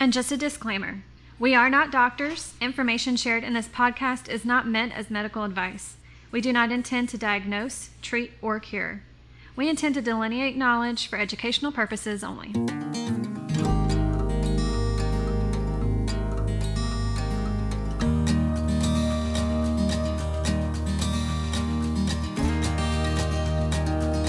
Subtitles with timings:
[0.00, 1.02] And just a disclaimer
[1.40, 2.54] we are not doctors.
[2.60, 5.96] Information shared in this podcast is not meant as medical advice.
[6.32, 9.02] We do not intend to diagnose, treat, or cure.
[9.54, 12.52] We intend to delineate knowledge for educational purposes only.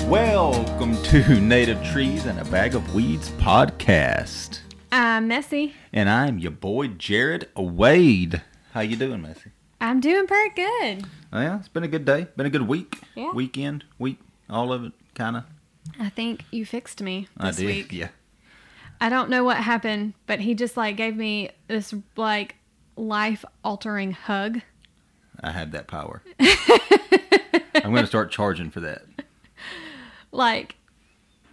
[0.07, 4.59] Welcome to Native Trees and a Bag of Weeds podcast.
[4.91, 5.73] I'm Messy.
[5.93, 8.41] And I'm your boy Jared Wade.
[8.73, 9.51] How you doing, Messy?
[9.81, 11.05] I'm doing pretty good.
[11.31, 12.27] Oh, yeah, it's been a good day.
[12.35, 12.99] Been a good week.
[13.15, 13.31] Yeah.
[13.31, 15.43] Weekend, week, all of it, kind of.
[15.99, 17.65] I think you fixed me I did.
[17.65, 17.93] week.
[17.93, 18.09] Yeah.
[19.01, 22.55] I don't know what happened, but he just like gave me this like
[22.97, 24.61] life altering hug.
[25.41, 26.21] I had that power.
[26.39, 29.03] I'm going to start charging for that.
[30.31, 30.75] Like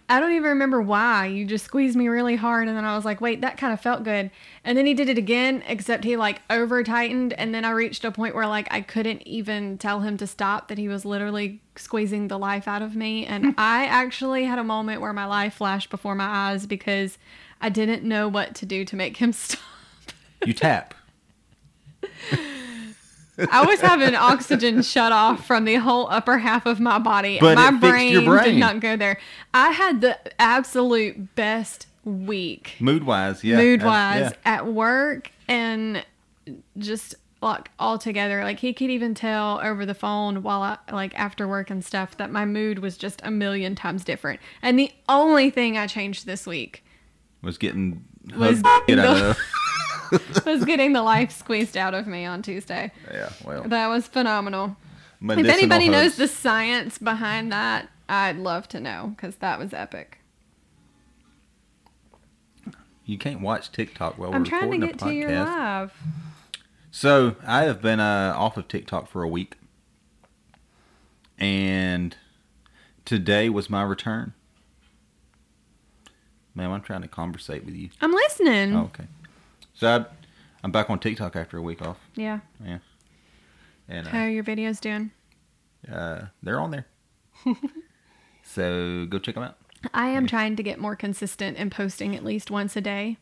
[0.09, 1.25] I don't even remember why.
[1.25, 3.81] You just squeezed me really hard and then I was like, "Wait, that kind of
[3.81, 4.31] felt good."
[4.63, 8.05] And then he did it again, except he like over tightened and then I reached
[8.05, 11.61] a point where like I couldn't even tell him to stop that he was literally
[11.75, 15.55] squeezing the life out of me and I actually had a moment where my life
[15.55, 17.17] flashed before my eyes because
[17.59, 19.59] I didn't know what to do to make him stop.
[20.45, 20.93] You tap.
[23.51, 27.37] I was having oxygen shut off from the whole upper half of my body.
[27.39, 29.19] But my fixed your did not go there.
[29.53, 33.57] I had the absolute best week, Mood wise, yeah.
[33.57, 34.33] mood Uh, wise, yeah.
[34.45, 36.05] at work and
[36.77, 38.43] just like all together.
[38.43, 42.17] Like he could even tell over the phone while I like after work and stuff
[42.17, 44.39] that my mood was just a million times different.
[44.61, 46.83] And the only thing I changed this week
[47.43, 48.03] Was getting
[48.35, 49.37] Was hugged get out the- of.
[50.45, 52.91] was getting the life squeezed out of me on Tuesday.
[53.11, 53.63] Yeah, well.
[53.63, 54.77] That was phenomenal.
[55.21, 60.19] if anybody knows the science behind that, I'd love to know because that was epic.
[63.05, 65.93] You can't watch TikTok while we're I'm trying to recording get a to your live.
[66.91, 69.55] So I have been uh, off of TikTok for a week,
[71.37, 72.15] and
[73.05, 74.33] today was my return.
[76.53, 77.89] Ma'am, I'm trying to conversate with you.
[78.01, 78.75] I'm listening.
[78.75, 79.05] Oh, okay.
[79.77, 80.05] So I,
[80.63, 82.39] I'm back on TikTok after a week off, Yeah.
[82.65, 82.79] Yeah.
[83.87, 85.11] And How uh, are your videos doing?
[85.91, 86.87] uh, they're on there.
[88.43, 89.57] so go check them out.
[89.93, 93.17] I am trying to get more consistent in posting at least once a day.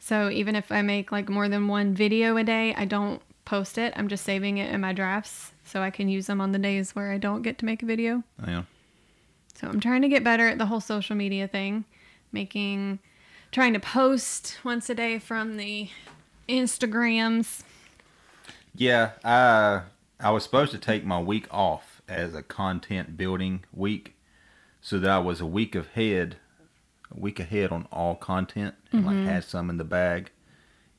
[0.00, 3.78] So even if I make like more than one video a day, I don't post
[3.78, 3.92] it.
[3.96, 6.96] I'm just saving it in my drafts so I can use them on the days
[6.96, 8.24] where I don't get to make a video.
[8.44, 8.64] Yeah.
[9.54, 11.84] So I'm trying to get better at the whole social media thing,
[12.32, 12.98] making,
[13.52, 15.88] trying to post once a day from the
[16.48, 17.62] Instagrams.
[18.74, 19.82] Yeah, I
[20.18, 24.16] I was supposed to take my week off as a content building week,
[24.80, 26.36] so that I was a week ahead,
[27.14, 30.30] a week ahead on all content, and like had some in the bag,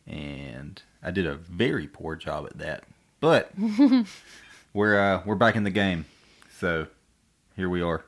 [0.06, 2.84] and I did a very poor job at that.
[3.20, 3.52] But
[4.74, 6.06] we're uh, we're back in the game,
[6.60, 6.88] so
[7.56, 8.06] here we are.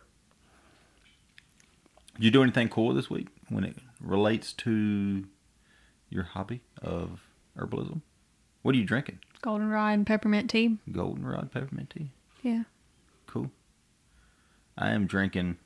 [2.15, 5.25] Did you do anything cool this week when it relates to
[6.09, 7.19] your hobby of
[7.57, 8.01] herbalism?
[8.61, 9.19] What are you drinking?
[9.41, 10.77] Goldenrod and peppermint tea.
[10.91, 12.11] Goldenrod peppermint tea.
[12.41, 12.63] Yeah.
[13.27, 13.51] Cool.
[14.77, 15.57] I am drinking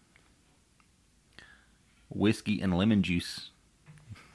[2.10, 3.50] whiskey and lemon juice.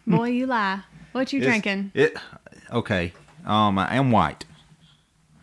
[0.06, 0.82] Boy, you lie.
[1.12, 1.90] What you It's- drinking?
[1.94, 2.16] It
[2.70, 3.12] okay.
[3.44, 4.44] Um, I am white.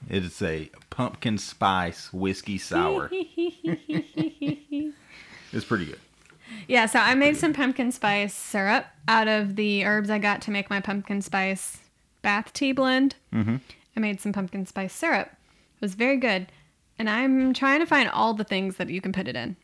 [0.09, 3.09] It is a pumpkin spice whiskey sour.
[3.13, 4.95] it's
[5.67, 5.99] pretty good.
[6.67, 10.51] Yeah, so I made some pumpkin spice syrup out of the herbs I got to
[10.51, 11.79] make my pumpkin spice
[12.21, 13.15] bath tea blend.
[13.33, 13.57] Mm-hmm.
[13.95, 15.27] I made some pumpkin spice syrup.
[15.27, 16.47] It was very good.
[16.97, 19.55] And I'm trying to find all the things that you can put it in.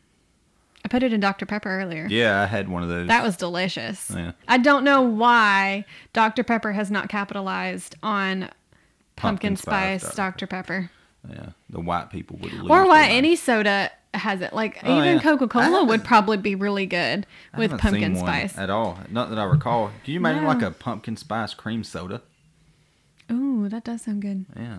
[0.84, 1.46] I put it in Dr.
[1.46, 2.06] Pepper earlier.
[2.08, 3.08] Yeah, I had one of those.
[3.08, 4.10] That was delicious.
[4.14, 4.32] Yeah.
[4.46, 6.44] I don't know why Dr.
[6.44, 8.50] Pepper has not capitalized on
[9.16, 10.16] pumpkin, Pumpkin spice Dr.
[10.16, 10.46] Dr.
[10.46, 10.90] Pepper.
[11.28, 12.70] yeah, the white people would lose.
[12.70, 14.52] Or why any soda has it.
[14.52, 15.22] Like Oh, even yeah.
[15.22, 18.56] Coca Cola would probably be really good I with pumpkin spice.
[18.58, 18.98] at all.
[19.10, 19.90] Not that I recall.
[20.04, 20.48] Can you imagine No.
[20.48, 22.22] like a pumpkin spice cream soda?
[23.30, 24.46] Ooh, that does sound good.
[24.56, 24.78] Yeah,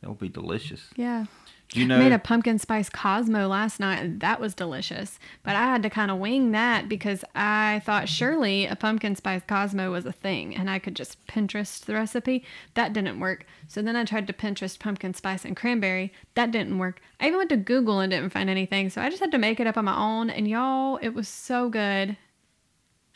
[0.00, 0.88] that would be delicious.
[0.96, 1.26] Yeah.
[1.72, 1.96] You know?
[1.96, 5.18] I made a pumpkin spice Cosmo last night and that was delicious.
[5.42, 9.42] But I had to kind of wing that because I thought surely a pumpkin spice
[9.46, 12.44] Cosmo was a thing and I could just Pinterest the recipe.
[12.74, 13.44] That didn't work.
[13.66, 16.12] So then I tried to Pinterest pumpkin spice and cranberry.
[16.34, 17.00] That didn't work.
[17.18, 18.90] I even went to Google and didn't find anything.
[18.90, 20.30] So I just had to make it up on my own.
[20.30, 22.16] And y'all, it was so good.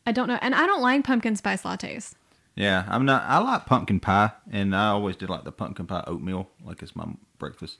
[0.05, 0.39] I don't know.
[0.41, 2.15] And I don't like pumpkin spice lattes.
[2.59, 3.23] Yeah, I'm not.
[3.23, 6.97] I like pumpkin pie, and I always did like the pumpkin pie oatmeal, like it's
[6.97, 7.07] my
[7.39, 7.79] breakfast.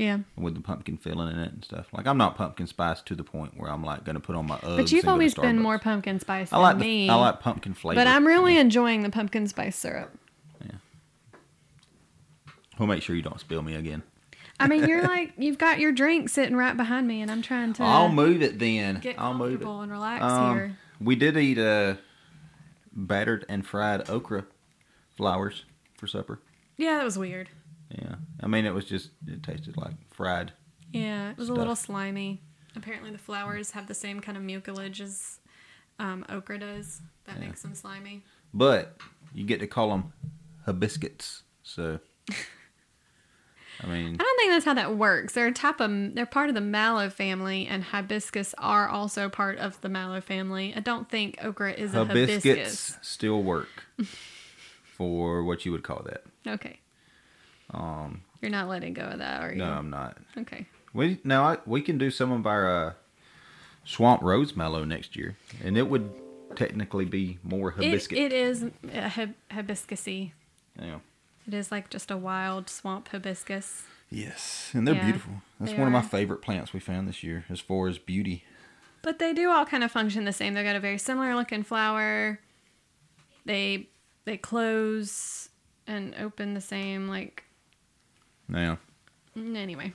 [0.00, 0.20] Yeah.
[0.36, 1.86] with the pumpkin filling in it and stuff.
[1.92, 4.56] Like I'm not pumpkin spice to the point where I'm like gonna put on my
[4.58, 4.76] Uggs.
[4.78, 7.08] But you've always been more pumpkin spice I than like me.
[7.10, 8.00] I like pumpkin flavor.
[8.00, 10.10] but I'm really enjoying the pumpkin spice syrup.
[10.64, 10.72] Yeah.
[12.78, 14.02] We'll make sure you don't spill me again.
[14.58, 17.72] I mean, you're like you've got your drink sitting right behind me, and I'm trying
[17.74, 19.00] to I'll move it then.
[19.00, 19.64] get I'll move it.
[19.64, 20.78] comfortable and relax Um, here.
[21.00, 21.94] We did eat uh,
[22.92, 24.46] battered and fried okra
[25.16, 25.64] flowers
[25.96, 26.40] for supper.
[26.76, 27.48] Yeah, that was weird.
[27.90, 30.52] Yeah, I mean it was just it tasted like fried.
[30.92, 31.56] Yeah, it was Stuff.
[31.56, 32.40] a little slimy.
[32.76, 35.38] Apparently, the flowers have the same kind of mucilage as
[35.98, 37.00] um, okra does.
[37.24, 37.46] That Yeah.
[37.46, 38.22] makes them slimy.
[38.54, 38.96] But
[39.34, 40.12] you get to call them
[40.66, 41.42] hibiscus.
[41.62, 41.98] So,
[43.82, 45.32] I mean, I don't think that's how that works.
[45.32, 49.58] They're a type of they're part of the mallow family, and hibiscus are also part
[49.58, 50.74] of the mallow family.
[50.76, 52.98] I don't think okra is a hibiscus hibiscus.
[53.02, 53.84] still work
[54.96, 56.24] for what you would call that.
[56.46, 56.79] Okay,
[57.72, 59.58] Um, you're not letting go of that, are you?
[59.58, 60.16] no, I'm not.
[60.38, 60.66] Okay.
[60.92, 62.92] We now I, we can do some of our uh,
[63.84, 66.10] swamp rose mallow next year, and it would
[66.56, 68.18] technically be more It, hibiscus.
[68.18, 70.32] it is a hib- hibiscusy.
[70.80, 70.98] yeah.
[71.46, 73.82] It is like just a wild swamp hibiscus.
[74.10, 75.34] Yes, and they're Yeah, beautiful.
[75.60, 76.02] That's they one of my are.
[76.02, 78.44] favorite plants we found this year, as far as beauty.
[79.02, 80.54] But they do all kind of function the same.
[80.54, 82.40] They've got a very similar looking flower.
[83.46, 83.88] They
[84.24, 85.48] they close
[85.86, 87.06] and open the same.
[87.08, 87.44] Like
[88.50, 88.78] Now,
[89.36, 89.92] anyway,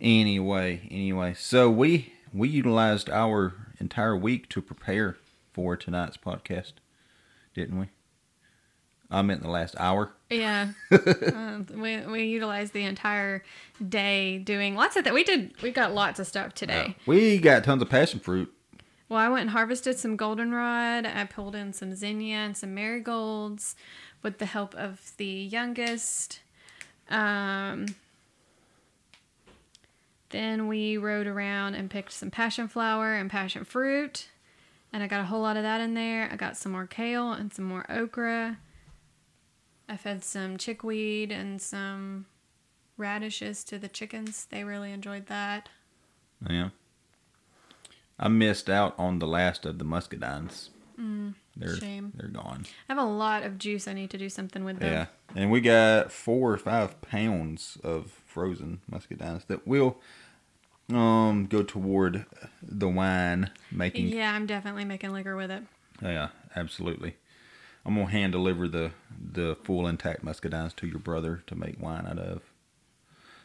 [0.00, 5.18] anyway, anyway, so we we utilized our entire week to prepare
[5.52, 6.72] for tonight's podcast,
[7.54, 7.86] didn't we?
[9.10, 10.12] I meant the last hour.
[10.30, 10.72] yeah.
[10.90, 13.44] uh, we we utilized the entire
[13.86, 15.12] day doing lots of that.
[15.12, 15.52] We did.
[15.62, 16.96] We got lots of stuff today.
[17.04, 18.50] We got tons of passion fruit.
[19.10, 21.04] Well, I went and harvested some goldenrod.
[21.04, 23.76] I pulled in some zinnia and some marigolds
[24.22, 26.40] with the help of the youngest.
[27.12, 27.86] Um,
[30.30, 34.28] then we rode around and picked some passion flower and passion fruit.
[34.92, 36.28] And I got a whole lot of that in there.
[36.30, 38.58] I got some more kale and some more okra.
[39.88, 42.26] I fed some chickweed and some
[42.96, 44.46] radishes to the chickens.
[44.46, 45.68] They really enjoyed that.
[46.48, 46.70] Yeah.
[48.18, 50.70] I missed out on the last of the muscadines.
[51.00, 52.12] Mm, they're shame.
[52.14, 52.64] they're gone.
[52.88, 53.86] I have a lot of juice.
[53.86, 54.92] I need to do something with them.
[54.92, 55.06] Yeah,
[55.40, 59.98] and we got four or five pounds of frozen muscadines that will
[60.92, 62.26] um go toward
[62.62, 64.08] the wine making.
[64.08, 65.62] Yeah, I'm definitely making liquor with it.
[66.02, 67.16] Yeah, absolutely.
[67.84, 68.92] I'm gonna hand deliver the
[69.32, 72.42] the full intact muscadines to your brother to make wine out of.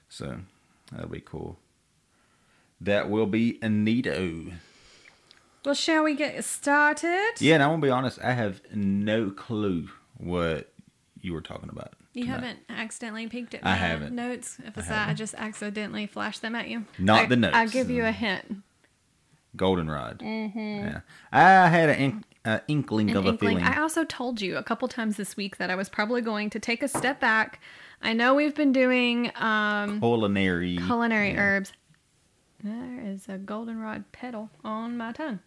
[0.09, 0.39] So
[0.91, 1.57] that'll be cool.
[2.79, 4.53] That will be a neato.
[5.67, 7.33] Well, shall we get started?
[7.39, 10.71] Yeah, and I'm gonna be honest, I have no clue what
[11.19, 11.91] you were talking about.
[12.13, 12.35] You tonight.
[12.35, 14.15] haven't accidentally peeked at I my haven't.
[14.15, 14.59] notes.
[14.65, 16.85] If it's I that, I just accidentally flashed them at you.
[16.97, 17.53] Not I- the notes.
[17.57, 18.59] I'll give you a hint.
[19.57, 20.19] Goldenrod.
[20.19, 20.57] Mm-hmm.
[20.57, 21.01] Yeah,
[21.33, 23.57] I had an ink, uh, inkling An of a inkling.
[23.57, 23.65] feeling.
[23.65, 26.59] I also told you a couple times this week that I was probably going to
[26.61, 27.59] take a step back.
[28.01, 30.77] I know we've been doing um, culinary.
[30.77, 31.41] culinary yeah.
[31.41, 31.73] herbs.
[32.63, 35.41] There is a goldenrod petal on my tongue.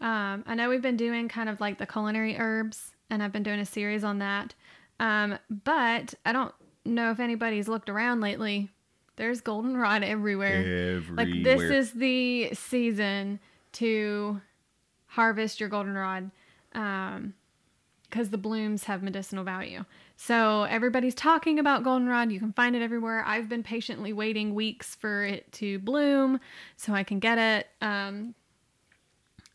[0.00, 3.42] Um, I know we've been doing kind of like the culinary herbs, and I've been
[3.42, 4.54] doing a series on that.
[5.00, 6.54] Um, but I don't
[6.84, 8.70] know if anybody's looked around lately.
[9.16, 10.96] There's goldenrod everywhere.
[10.96, 11.26] Everywhere.
[11.26, 13.40] Like this is the season
[13.72, 14.40] to
[15.06, 16.30] harvest your goldenrod,
[16.74, 17.34] um,
[18.10, 19.84] because the blooms have medicinal value.
[20.16, 22.30] So everybody's talking about goldenrod.
[22.30, 23.24] You can find it everywhere.
[23.26, 26.38] I've been patiently waiting weeks for it to bloom
[26.76, 27.68] so I can get it.
[27.80, 28.34] Um,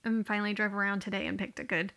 [0.03, 1.93] and finally drove around today and picked a good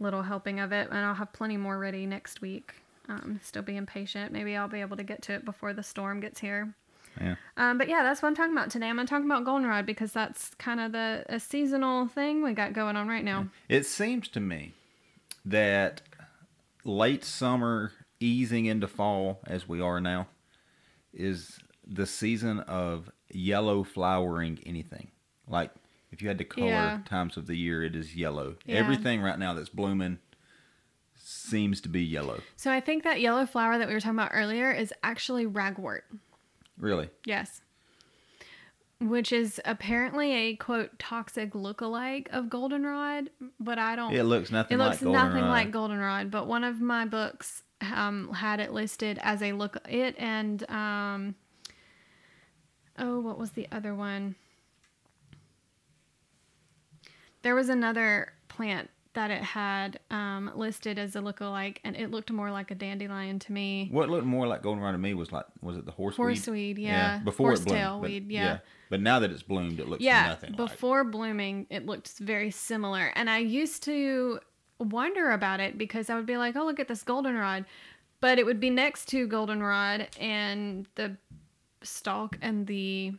[0.00, 2.74] little helping of it, and I'll have plenty more ready next week.
[3.08, 4.32] Um, still being patient.
[4.32, 6.74] Maybe I'll be able to get to it before the storm gets here.
[7.20, 7.36] Yeah.
[7.56, 8.86] Um, but yeah, that's what I'm talking about today.
[8.86, 12.74] I'm gonna talk about goldenrod because that's kind of the a seasonal thing we got
[12.74, 13.48] going on right now.
[13.68, 14.74] It seems to me
[15.44, 16.02] that
[16.84, 20.28] late summer easing into fall as we are now
[21.12, 25.08] is the season of yellow flowering anything.
[25.46, 25.70] Like
[26.10, 27.00] if you had to color Yeah.
[27.04, 28.56] times of the year, it is yellow.
[28.64, 28.76] Yeah.
[28.76, 30.18] Everything right now that's blooming
[31.16, 32.40] seems to be yellow.
[32.56, 36.02] So I think that yellow flower that we were talking about earlier is actually ragwort.
[36.78, 37.10] Really.
[37.24, 37.60] Yes.
[39.00, 44.12] Which is apparently a quote toxic lookalike of goldenrod, but I don't.
[44.14, 45.50] It looks nothing It looks like nothing goldenrod.
[45.50, 49.76] like goldenrod, but one of my books um, had it listed as a look.
[49.88, 51.34] It and um,
[52.98, 54.34] oh, what was the other one?
[57.42, 62.30] There was another plant that it had um, listed as a lookalike, and it looked
[62.30, 63.88] more like a dandelion to me.
[63.90, 66.16] What looked more like goldenrod to me was like, was it the horseweed?
[66.16, 67.18] Horseweed, yeah.
[67.24, 68.00] Before it bloomed.
[68.02, 68.58] but- weed, yeah.
[68.90, 70.56] But now that it's bloomed, it looks Yeah, nothing like.
[70.56, 73.12] before blooming, it looked very similar.
[73.16, 74.40] And I used to
[74.78, 77.64] wonder about it because I would be like, oh, look at this goldenrod.
[78.20, 81.16] But it would be next to goldenrod, and the
[81.82, 83.12] stalk and the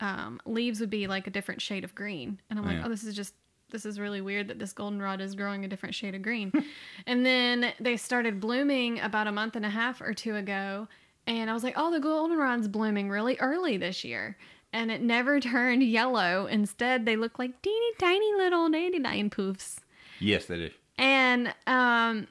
[0.00, 2.40] um, leaves would be like a different shade of green.
[2.50, 2.86] And I'm like, Yeah.
[2.86, 3.34] oh, this is just.
[3.70, 6.52] This is really weird that this goldenrod is growing a different shade of green.
[7.06, 10.88] and then they started blooming about a month and a half or two ago.
[11.26, 14.36] And I was like, oh, the goldenrod's blooming really early this year.
[14.72, 16.46] And it never turned yellow.
[16.46, 19.78] Instead, they look like teeny tiny little dandelion poofs.
[20.20, 20.70] Yes, they do.
[20.98, 22.28] And um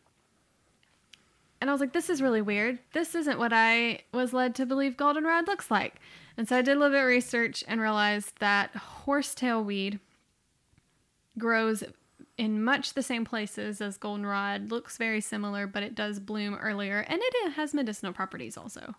[1.62, 2.80] and I was like, this is really weird.
[2.94, 5.96] This isn't what I was led to believe goldenrod looks like.
[6.38, 10.00] And so I did a little bit of research and realized that horsetail weed
[11.38, 11.84] grows
[12.38, 17.00] in much the same places as goldenrod, looks very similar, but it does bloom earlier,
[17.00, 18.94] and it has medicinal properties also,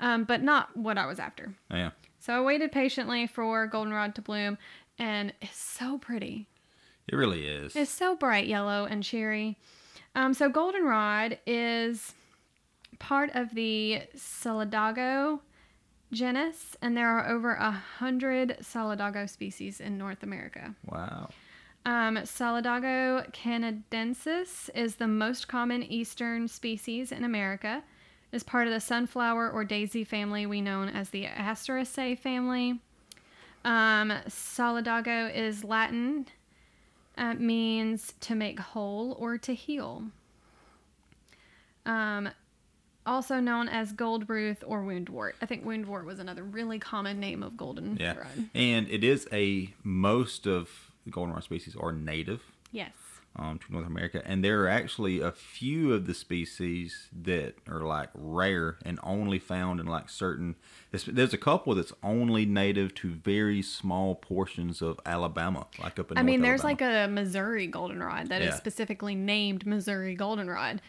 [0.00, 1.54] um, but not what I was after.
[1.70, 1.90] Yeah.
[2.18, 4.58] So I waited patiently for goldenrod to bloom,
[4.98, 6.48] and it's so pretty.
[7.08, 7.76] It really is.
[7.76, 9.56] It's so bright yellow and cheery.
[10.14, 12.14] Um, so goldenrod is
[12.98, 15.40] part of the Solidago
[16.12, 20.74] genus, and there are over a hundred Solidago species in North America.
[20.90, 21.28] wow.
[21.86, 27.84] Um, Solidago canadensis is the most common eastern species in America.
[28.32, 32.80] It is part of the sunflower or daisy family we know as the Asteraceae family.
[33.64, 36.26] Um, Solidago is Latin,
[37.16, 40.02] uh, means to make whole or to heal.
[41.86, 42.28] Um,
[43.06, 45.34] also known as goldruth or woundwort.
[45.40, 48.16] I think woundwort was another really common name of golden Yeah.
[48.56, 52.92] And it is a most of the goldenrod species are native Yes.
[53.36, 57.80] um, to North America, and there are actually a few of the species that are
[57.82, 60.56] like rare and only found in like certain.
[60.90, 66.10] There's, there's a couple that's only native to very small portions of Alabama, like up
[66.10, 66.18] in.
[66.18, 66.90] I North mean, there's Alabama.
[66.98, 68.56] like a Missouri goldenrod that is Yeah.
[68.56, 70.80] specifically named Missouri goldenrod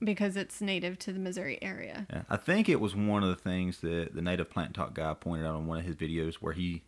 [0.00, 2.06] because it's native to the Missouri area.
[2.10, 5.12] Yeah, I think it was one of the things that the native plant talk guy
[5.14, 6.82] pointed out on one of his videos where he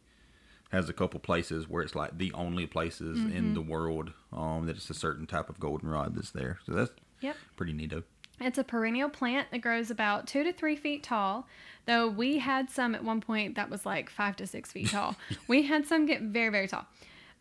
[0.71, 3.37] has a couple places where it's like the only places Mm-hmm.
[3.37, 6.59] in the world um, that it's a certain type of goldenrod that's there.
[6.67, 7.37] So that's Yep.
[7.57, 8.05] pretty neato.
[8.41, 11.47] It's a perennial plant that grows about two to three feet tall.
[11.87, 15.17] Though we had some at one point that was like five to six feet tall.
[15.49, 16.87] we had some get very, very tall.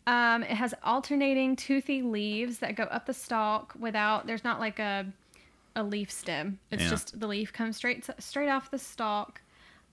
[0.08, 4.26] Um, it has alternating toothy leaves that go up the stalk without.
[4.26, 5.06] There's not like a
[5.76, 6.58] a leaf stem.
[6.72, 6.88] It's Yeah.
[6.90, 9.42] just the leaf comes straight straight off the stalk.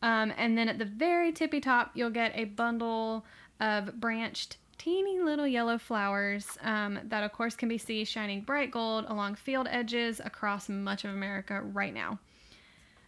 [0.02, 3.26] Um, and then at the very tippy top, you'll get a bundle
[3.60, 8.72] of branched, teeny little yellow flowers um, that, of course, can be seen shining bright
[8.72, 12.20] gold along field edges across much of America right now.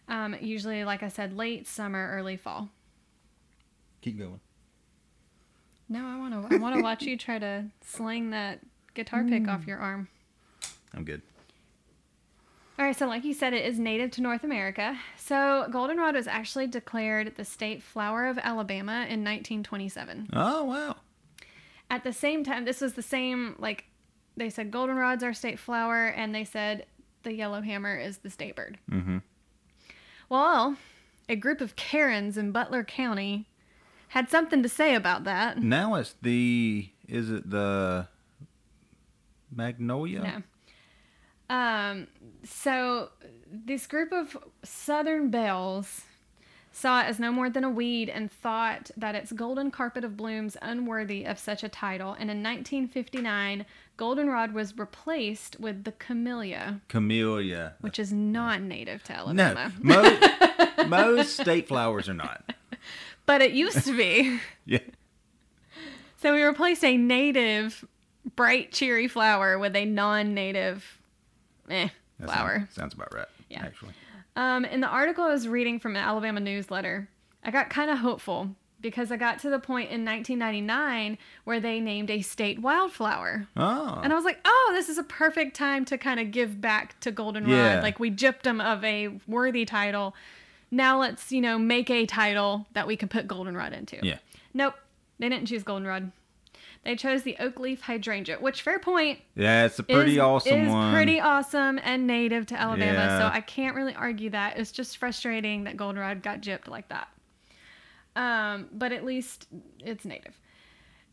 [0.08, 2.70] Um, usually, like I said, late summer, early fall.
[4.00, 4.40] Keep going.
[5.88, 6.54] No, I want to.
[6.54, 8.60] I want to watch you try to sling that
[8.94, 10.08] guitar pick off your arm.
[10.94, 11.22] I'm good.
[12.78, 14.96] All right, so like you said, it is native to North America.
[15.16, 20.28] So goldenrod was actually declared the state flower of Alabama in 1927.
[20.32, 20.96] Oh wow.
[21.90, 23.86] At the same time, this was the same, like,
[24.36, 26.86] they said goldenrod's our state flower, and they said
[27.24, 28.78] the yellowhammer is the state bird.
[28.88, 29.18] Mm-hmm.
[30.28, 30.76] Well,
[31.28, 33.48] a group of Karens in Butler County
[34.08, 35.58] had something to say about that.
[35.58, 38.06] Now it's the is it the
[39.50, 40.22] magnolia?
[40.22, 40.42] No.
[41.50, 42.06] Um,
[42.44, 43.10] so
[43.50, 46.02] this group of southern belles
[46.70, 50.16] saw it as no more than a weed and thought that its golden carpet of
[50.16, 52.10] blooms unworthy of such a title.
[52.12, 53.64] And in 1959,
[53.96, 57.74] goldenrod was replaced with the camellia, Camellia.
[57.80, 59.72] which is not native to No, Alabama.
[59.80, 62.44] most, most state flowers are not.
[63.26, 64.38] But it used to be.
[64.66, 64.78] Yeah.
[66.18, 67.84] So we replaced a native,
[68.36, 70.97] bright, cheery flower with a non-native,
[71.70, 71.88] eh,
[72.20, 72.30] That.
[72.30, 73.26] Sounds, sounds about right.
[73.48, 73.64] Yeah.
[73.64, 73.92] Actually.
[74.36, 77.08] Um, in the article I was reading from an Alabama newsletter,
[77.42, 81.80] I got kind of hopeful because I got to the point in 1999 where they
[81.80, 83.46] named a state wildflower.
[83.56, 84.00] Oh.
[84.02, 86.98] And I was like, oh, this is a perfect time to kind of give back
[87.00, 87.50] to Goldenrod.
[87.50, 87.80] Yeah.
[87.80, 90.14] Like, we gypped them of a worthy title.
[90.70, 93.98] Now let's, you know, make a title that we can put Goldenrod into.
[94.02, 94.18] Yeah.
[94.54, 94.74] Nope.
[95.18, 96.12] They didn't choose Goldenrod.
[96.88, 100.58] They chose the oak leaf hydrangea, which, fair point, Yeah, it's a pretty is, awesome
[100.58, 100.94] is one.
[100.94, 102.94] pretty awesome and native to Alabama.
[102.94, 103.18] Yeah.
[103.18, 104.58] So I can't really argue that.
[104.58, 107.08] It's just frustrating that goldenrod got gypped like that.
[108.16, 109.48] Um, but at least
[109.80, 110.40] it's native.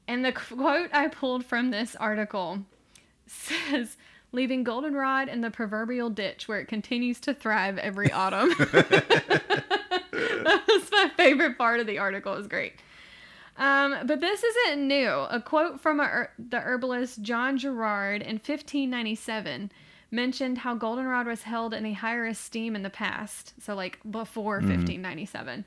[0.08, 2.60] And the quote I pulled from this article
[3.28, 3.98] says,
[4.32, 8.48] leaving goldenrod in the proverbial ditch where it continues to thrive every autumn.
[8.62, 12.34] that was my favorite part of the article.
[12.34, 12.76] It was great.
[13.58, 15.08] Um, but this isn't new.
[15.10, 19.72] A quote from a, the herbalist John Gerard in 1597
[20.12, 24.56] mentioned how goldenrod was held in a higher esteem in the past, so like before
[24.60, 25.66] 1597,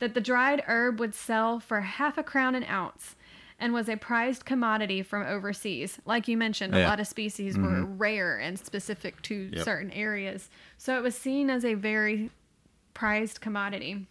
[0.00, 3.14] that the dried herb would sell for half a crown an ounce
[3.58, 5.98] and was a prized commodity from overseas.
[6.06, 9.64] Like you mentioned, a lot of species were rare and specific to Yep.
[9.64, 10.48] certain areas.
[10.78, 12.30] So it was seen as a very
[12.94, 14.06] prized commodity.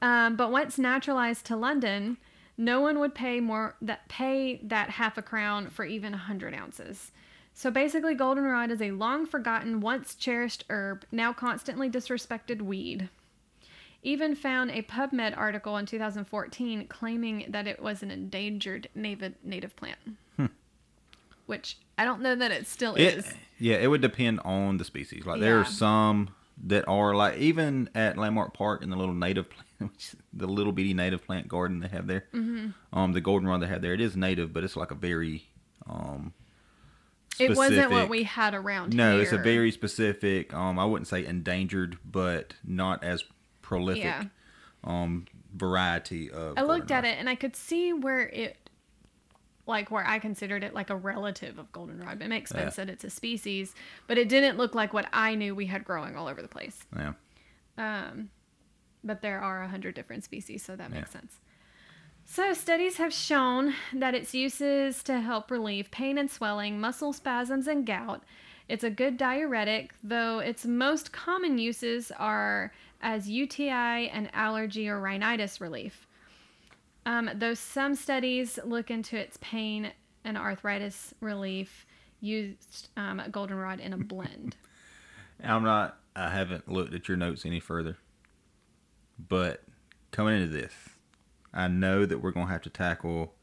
[0.00, 2.18] Um, but once naturalized to London,
[2.56, 6.54] no one would pay more that pay that half a crown for even a hundred
[6.54, 7.12] ounces.
[7.54, 13.08] So basically, goldenrod is a long forgotten, once cherished herb, now constantly disrespected weed.
[14.04, 19.74] Even found a PubMed article in 2014 claiming that it was an endangered native native
[19.74, 19.98] plant.
[21.46, 23.34] Which I don't know that it still It, is.
[23.58, 25.24] yeah, it would depend on the species.
[25.24, 26.28] Like there are some
[26.66, 30.72] that are like even at Landmark Park in the little native plant, which- the little
[30.72, 32.24] bitty native plant garden they have there.
[32.34, 32.68] Mm-hmm.
[32.92, 35.48] Um, the goldenrod they have there, it is native, but it's like a very
[35.88, 36.32] um.
[37.40, 39.22] It wasn't what we had around No, here.
[39.22, 40.52] it's a very specific.
[40.52, 43.22] Um, I wouldn't say endangered, but not as
[43.62, 44.02] prolific.
[44.02, 44.24] Yeah.
[44.82, 46.58] Um, variety of.
[46.58, 48.67] I looked at it and I could see where it,
[49.68, 52.20] like where I considered it like a relative of goldenrod.
[52.22, 52.84] It makes sense Yeah.
[52.86, 53.74] that it's a species,
[54.06, 56.80] but it didn't look like what I knew we had growing all over the place.
[56.96, 57.12] Yeah.
[57.76, 58.30] Um,
[59.04, 61.20] but there are a hundred different species, so that makes Yeah.
[61.20, 61.38] sense.
[62.24, 67.66] So studies have shown that its uses to help relieve pain and swelling, muscle spasms,
[67.66, 68.22] and gout.
[68.68, 75.00] It's a good diuretic, though its most common uses are as UTI and allergy or
[75.00, 76.06] rhinitis relief.
[77.08, 79.92] Um, though some studies look into its pain
[80.24, 81.86] and arthritis relief,
[82.20, 84.56] used um, goldenrod in a blend.
[85.42, 85.98] I'm not.
[86.14, 87.96] I haven't looked at your notes any further.
[89.18, 89.62] But
[90.10, 90.72] coming into this,
[91.54, 93.34] I know that we're gonna have to tackle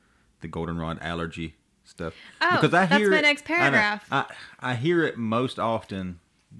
[0.41, 3.59] the goldenrod allergy stuff Oh, that's my it- next I know.
[3.59, 4.07] paragraph.
[4.11, 4.25] I,
[4.59, 6.19] I hear it most often.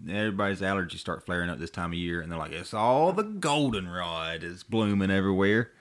[0.09, 3.23] Everybody's allergies start flaring up this time of year, and they're like, "It's all the
[3.23, 5.71] goldenrod is blooming everywhere."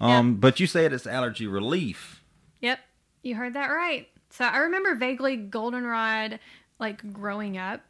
[0.00, 2.22] Um, but you said it's allergy relief.
[2.60, 2.80] Yep,
[3.22, 4.08] you heard that right.
[4.30, 6.38] So I remember vaguely goldenrod
[6.78, 7.82] like growing up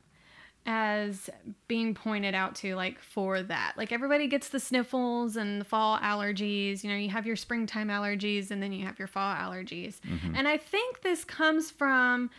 [0.67, 1.31] as
[1.69, 3.73] being pointed out to like for that.
[3.77, 7.89] Like everybody gets the sniffles and the fall allergies, you know, you have your springtime
[7.89, 10.01] allergies and then you have your fall allergies.
[10.35, 12.31] And I think this comes from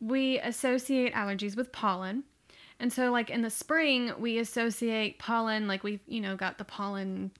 [0.00, 2.24] we associate allergies with pollen.
[2.80, 6.64] And so like in the spring we associate pollen like we've, you know, got the
[6.64, 7.30] pollen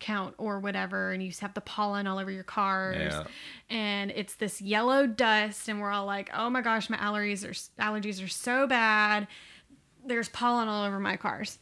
[0.00, 3.24] count or whatever and you just have the pollen all over your cars Yeah.
[3.70, 7.52] and it's this yellow dust and we're all like oh my gosh my allergies are
[7.82, 9.26] allergies are so bad
[10.06, 11.58] there's pollen all over my cars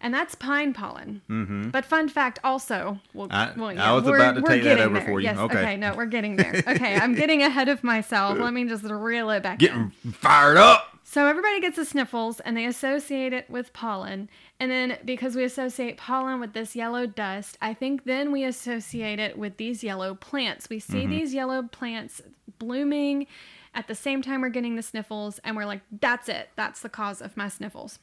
[0.00, 1.68] and that's pine pollen mm-hmm.
[1.70, 4.94] but fun fact also well, I- well, I was we're- about to take that over
[4.98, 5.06] there.
[5.06, 5.24] for you.
[5.24, 5.76] yes, Okay.
[5.76, 9.42] no we're getting there okay i'm getting ahead of myself let me just reel it
[9.42, 9.68] back in.
[9.68, 10.93] Getting fired up.
[11.06, 14.30] So everybody gets the sniffles and they associate it with pollen.
[14.58, 19.18] And then because we associate pollen with this yellow dust, I think then we associate
[19.18, 20.70] it with these yellow plants.
[20.70, 22.22] We see these yellow plants
[22.58, 23.26] blooming
[23.74, 26.48] at the same time we're getting the sniffles and we're like, that's it.
[26.56, 27.98] That's the cause of my sniffles.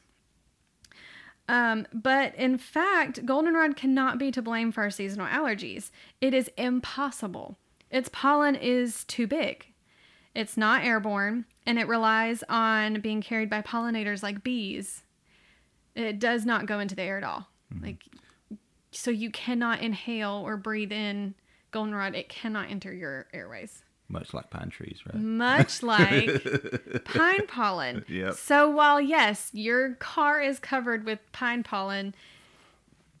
[1.48, 5.90] Um, but in fact, goldenrod cannot be to blame for our seasonal allergies.
[6.20, 7.58] It is impossible.
[7.90, 9.66] Its pollen is too big.
[10.36, 15.02] It's not airborne and it relies on being carried by pollinators like bees.
[15.94, 17.48] It does not go into the air at all.
[17.72, 17.84] Mm-hmm.
[17.84, 18.04] Like
[18.92, 21.34] so you cannot inhale or breathe in
[21.70, 22.14] goldenrod.
[22.14, 23.82] It cannot enter your airways.
[24.08, 25.16] Much like pine trees, right?
[25.16, 28.04] Much like pine pollen.
[28.08, 28.34] Yep.
[28.34, 32.14] So while yes, your car is covered with pine pollen,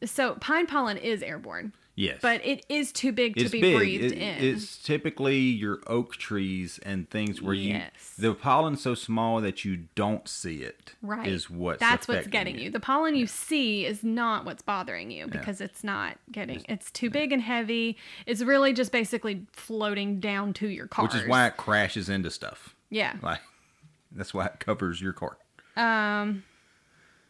[0.04, 2.20] so pine pollen is airborne, Yes.
[2.22, 3.76] but it is too big to it's be big.
[3.76, 4.42] breathed It- in.
[4.42, 8.14] It's typically your oak trees and things where Yes.
[8.16, 10.94] you the pollen's so small that you don't see it.
[11.02, 11.28] Right.
[11.28, 12.70] Is what's That's what's getting you.
[12.70, 15.38] The pollen you see is not what's bothering you Yeah.
[15.38, 17.98] because it's not getting it's too big and heavy.
[18.24, 21.04] It's really just basically floating down to your car.
[21.04, 22.74] Which is why it crashes into stuff.
[22.88, 23.16] Yeah.
[23.20, 23.40] Like
[24.12, 25.36] that's why it covers your car.
[25.76, 26.44] Um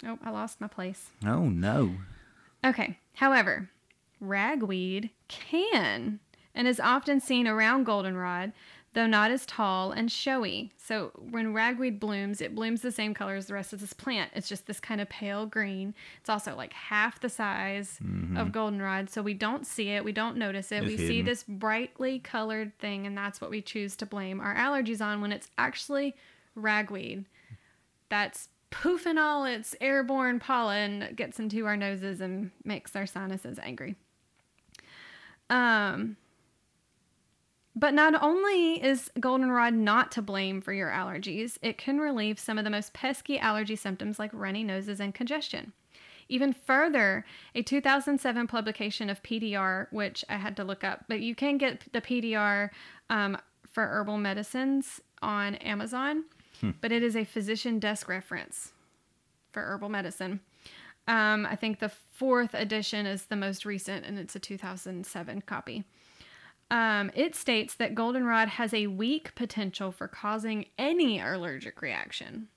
[0.05, 1.11] Oh, I lost my place.
[1.27, 1.97] Oh no.
[2.65, 2.99] Okay.
[3.15, 3.69] However,
[4.23, 6.21] ragweed can
[6.55, 8.53] and is often seen around goldenrod,
[8.95, 10.71] though not as tall and showy.
[10.77, 14.31] So when ragweed blooms, it blooms the same color as the rest of this plant.
[14.35, 15.95] It's just this kind of pale green.
[16.21, 18.37] It's also like half the size mm-hmm.
[18.37, 20.85] of goldenrod, so we don't see it, we don't notice it.
[20.85, 24.55] It's we see this brightly colored thing, and that's what we choose to blame our
[24.55, 26.15] allergies on when it's actually
[26.55, 27.25] ragweed
[28.13, 33.97] that's poofing all its airborne pollen gets into our noses and makes our sinuses angry.
[35.53, 36.17] Um,
[37.77, 42.57] but not only is goldenrod not to blame for your allergies, it can relieve some
[42.57, 45.73] of the most pesky allergy symptoms like runny noses and congestion.
[46.29, 51.35] Even further, a 2007 publication of PDR, which I had to look up, but you
[51.35, 52.71] can get the PDR
[53.11, 53.37] um,
[53.71, 56.25] for herbal medicines on Amazon,
[56.81, 58.73] but it is a physician desk reference
[59.51, 60.41] for herbal medicine.
[61.09, 65.85] Um, I think the fourth edition is the most recent, and it's a 2007 copy.
[66.71, 72.49] Um, it states that goldenrod has a weak potential for causing any allergic reaction.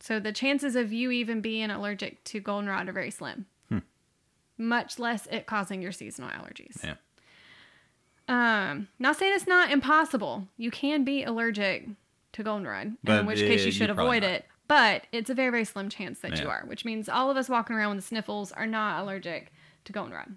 [0.00, 3.46] So the chances of you even being allergic to goldenrod are very slim.
[4.58, 6.84] Much less it causing your seasonal allergies.
[6.84, 6.96] Yeah.
[8.28, 10.48] Um, not saying it's not impossible.
[10.58, 11.88] You can be allergic
[12.32, 14.34] to goldenrod, But, in which case uh, you should you're probably able not.
[14.36, 14.44] it.
[14.70, 17.48] But it's a very, very slim chance that you are, which means all of us
[17.48, 19.52] walking around with the sniffles are not allergic
[19.84, 20.36] to goldenrod.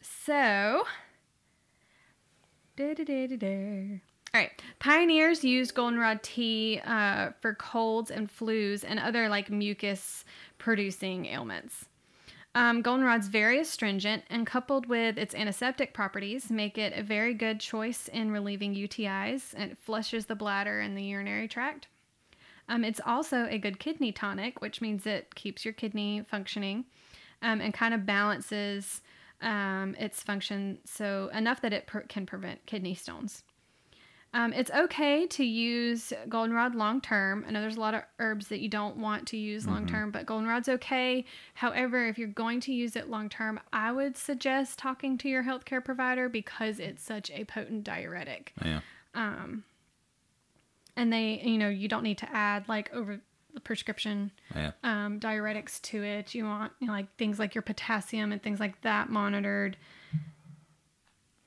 [0.00, 0.84] So,
[2.76, 4.00] da-da-da-da-da.
[4.32, 4.52] all right.
[4.78, 10.24] Pioneers used goldenrod tea uh, for colds and flus and other like mucus
[10.58, 11.86] producing ailments.
[12.54, 17.58] Um, goldenrod's very astringent and coupled with its antiseptic properties make it a very good
[17.58, 21.88] choice in relieving UTIs and it flushes the bladder and the urinary tract.
[22.70, 26.84] Um, it's also a good kidney tonic, which means it keeps your kidney functioning
[27.42, 29.02] um, and kind of balances
[29.42, 33.42] um, its function so enough that it per- can prevent kidney stones.
[34.32, 37.44] Um, it's okay to use goldenrod long term.
[37.48, 40.12] I know there's a lot of herbs that you don't want to use long term,
[40.12, 41.24] but goldenrod's okay.
[41.54, 45.42] However, if you're going to use it long term, I would suggest talking to your
[45.42, 48.52] healthcare provider because it's such a potent diuretic.
[48.64, 48.80] Yeah.
[50.96, 53.20] And they, you know, you don't need to add like over
[53.54, 54.72] the prescription Yeah.
[54.84, 56.34] um, diuretics to it.
[56.34, 59.76] You want you know, like things like your potassium and things like that monitored.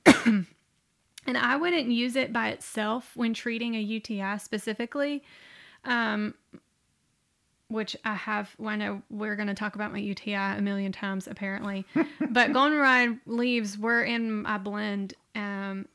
[0.25, 0.47] and
[1.27, 5.23] I wouldn't use it by itself when treating a UTI specifically,
[5.85, 6.33] um,
[7.69, 8.53] which I have.
[8.57, 11.85] Well, I know we're going to talk about my UTI a million times apparently,
[12.29, 15.13] but goldenrod leaves were in my blend.
[15.35, 15.87] Um,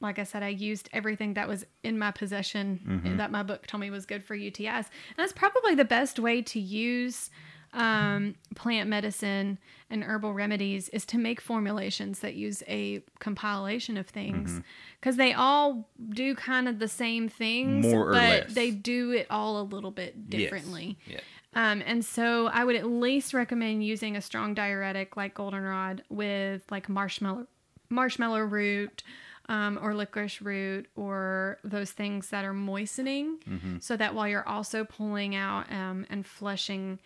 [0.00, 3.80] like I said, I used everything that was in my possession that my book told
[3.82, 4.86] me was good for UTIs.
[4.86, 7.30] And that's probably the best way to use
[7.72, 9.58] um, plant medicine
[9.90, 14.60] and herbal remedies is to make formulations that use a compilation of things
[15.00, 18.54] because they all do kind of the same things, but less.
[18.54, 20.40] they do it all a little bit Yes.
[20.40, 20.98] differently.
[21.06, 21.20] Yeah.
[21.54, 26.62] Um, and so I would at least recommend using a strong diuretic like goldenrod with
[26.70, 27.46] like marshmallow
[27.88, 29.02] marshmallow root
[29.50, 33.38] um, or licorice root or those things that are moistening
[33.80, 36.98] so that while you're also pulling out um, and flushing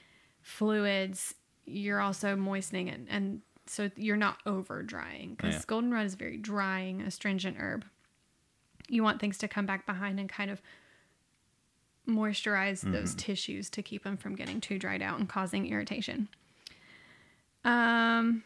[0.42, 3.00] fluids, you're also moistening it.
[3.09, 5.62] And so you're not over drying because Yeah.
[5.66, 7.85] goldenrod is very drying, astringent herb.
[8.88, 10.61] You want things to come back behind and kind of
[12.07, 16.28] moisturize those tissues to keep them from getting too dried out and causing irritation.
[17.64, 18.44] Um,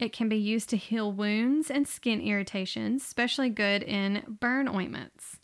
[0.00, 5.38] it can be used to heal wounds and skin irritations, especially good in burn ointments.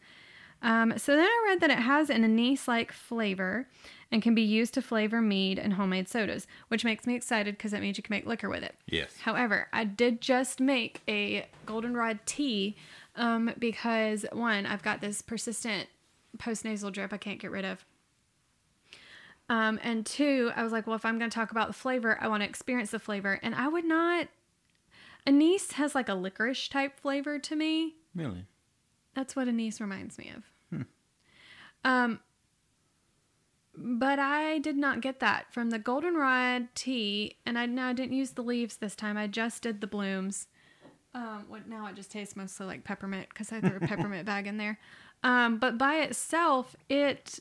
[0.63, 3.69] Um, so then I read that it has an anise like flavor
[4.11, 7.73] and can be used to flavor mead and homemade sodas, which makes me excited because
[7.73, 8.75] that means you can make liquor with it.
[8.87, 9.19] Yes.
[9.19, 12.77] However, I did just make a goldenrod tea
[13.17, 15.89] um, because one, I've got this persistent
[16.39, 17.85] postnasal drip I can't get rid of.
[19.49, 22.19] Um, and two, I was like, well, if I'm going to talk about the flavor,
[22.21, 23.39] I want to experience the flavor.
[23.43, 24.29] And I would not.
[25.27, 27.97] Anise has like a licorice type flavor to me.
[28.15, 28.47] Really?
[29.15, 30.45] That's what anise reminds me of.
[30.71, 30.83] Hmm.
[31.85, 32.21] Um,
[33.77, 38.33] but I did not get that from the goldenrod tea, and I now didn't use
[38.33, 39.17] the leaves this time.
[39.17, 40.47] I just did the blooms.
[41.15, 44.47] Um, what now it just tastes mostly like peppermint because I threw a peppermint bag
[44.47, 44.79] in there.
[45.23, 47.41] Um, but by itself, it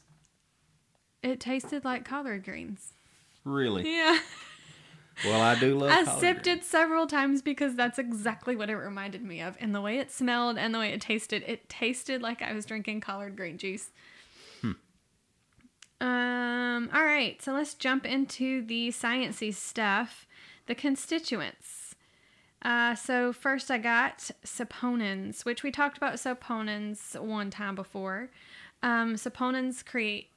[1.22, 2.94] it tasted like collard greens.
[3.44, 3.90] Really?
[3.96, 4.20] Yeah.
[5.24, 5.90] Well, I do love.
[5.92, 6.08] It.
[6.10, 9.56] I sipped it several times because that's exactly what it reminded me of.
[9.62, 12.66] And the way it smelled and the way it tasted, it tasted like I was
[12.66, 13.92] drinking collard green juice.
[16.02, 20.28] Um, all right, so let's jump into the sciencey stuff.
[20.68, 21.96] The constituents.
[22.62, 28.30] Uh, so first I got saponins, which we talked about saponins one time before.
[28.84, 30.30] Um, saponins create.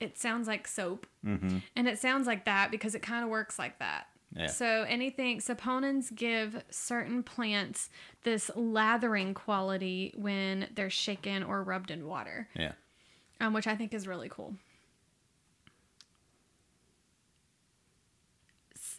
[0.00, 1.58] It sounds like soap, Mm-hmm.
[1.76, 4.08] and it sounds like that because it kind of works like that.
[4.36, 4.46] Yeah.
[4.46, 7.88] So anything saponins give certain plants
[8.24, 12.72] this lathering quality when they're shaken or rubbed in water, Yeah.
[13.40, 14.56] um, which I think is really cool.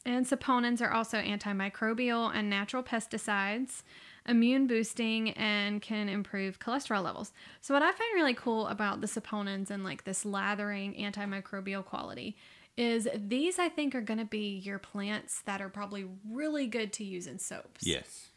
[0.06, 3.82] And saponins are also antimicrobial and natural pesticides,
[4.28, 7.34] immune boosting, and can improve cholesterol levels.
[7.62, 12.36] So, what I find really cool about the saponins and like this lathering antimicrobial quality
[12.77, 16.91] is these, I think, are going to be your plants that are probably really good
[16.93, 17.85] to use in soaps.
[17.85, 18.27] Yes.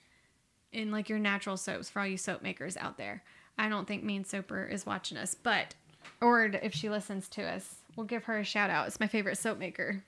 [0.72, 3.22] In like your natural soaps for all you soap makers out there.
[3.58, 5.74] I don't think Mean Soaper is watching us, but,
[6.20, 8.86] or if she listens to us, we'll give her a shout out.
[8.86, 10.04] It's my favorite soap maker.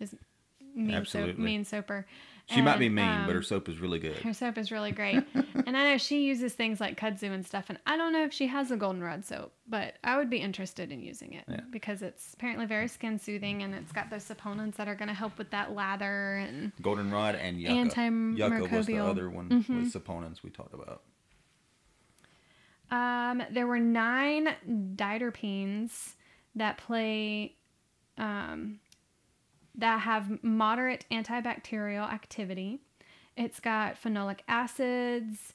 [0.00, 0.14] Is
[0.74, 1.44] Mean Soap, Absolutely.
[1.44, 2.06] Mean Soaper.
[2.46, 4.18] She might be mean, um, but her soap is really good.
[4.18, 5.16] her soap is really great.
[5.34, 8.34] and I know she uses things like kudzu and stuff, and I don't know if
[8.34, 11.60] she has a goldenrod soap, but I would be interested in using it Yeah.
[11.70, 15.14] because it's apparently very skin soothing and it's got those saponins that are going to
[15.14, 17.74] help with that lather and Goldenrod and Yucca.
[17.96, 18.36] Antimicrobial.
[18.60, 19.76] Yucca was the other one Mm-hmm.
[19.84, 21.00] with saponins we talked about.
[22.90, 26.12] Um, there were nine diterpenes
[26.54, 27.56] that play,
[28.18, 28.78] um,
[29.74, 32.80] that have moderate antibacterial activity.
[33.36, 35.54] It's got phenolic acids,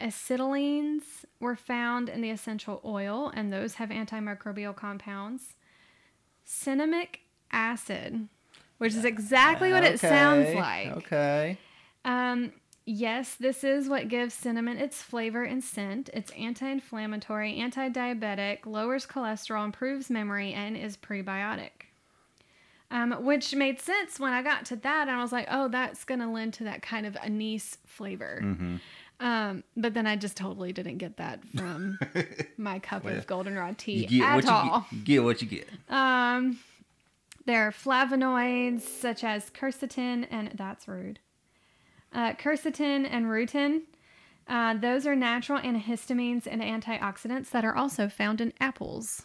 [0.00, 1.02] acetylenes
[1.40, 5.56] were found in the essential oil, and those have antimicrobial compounds.
[6.46, 8.28] Cinnamic acid,
[8.78, 10.88] which is exactly what it sounds like.
[10.98, 11.58] Okay.
[12.04, 12.52] Um,
[12.86, 16.08] yes, this is what gives cinnamon its flavor and scent.
[16.14, 21.87] It's anti-inflammatory, anti-diabetic, lowers cholesterol, improves memory, and is prebiotic.
[22.90, 26.04] Um, which made sense when I got to that, and I was like, "Oh, that's
[26.04, 28.76] gonna lend to that kind of anise flavor." Mm-hmm.
[29.20, 31.98] Um, but then I just totally didn't get that from
[32.56, 34.86] my cup of goldenrod tea You get at what all.
[34.90, 35.04] you get.
[35.04, 35.68] Get what you get.
[35.88, 36.60] Um,
[37.44, 41.18] there are flavonoids such as quercetin and that's rude.
[42.12, 43.82] Uh, quercetin and rutin.
[44.46, 49.22] Uh, those are natural antihistamines and antioxidants that are also found in apples.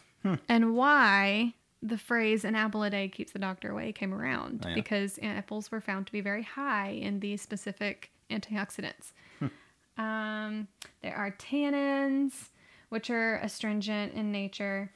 [0.48, 1.52] And why
[1.86, 4.74] the phrase "an apple a day keeps the doctor away" came around Oh, yeah.
[4.74, 9.12] because eh, apples were found to be very high in these specific antioxidants.
[9.38, 10.02] Hmm.
[10.02, 10.68] Um,
[11.02, 12.48] there are tannins,
[12.88, 14.90] which are astringent in nature,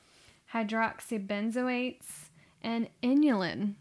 [0.53, 2.31] hydroxybenzoates,
[2.63, 3.75] and inulin,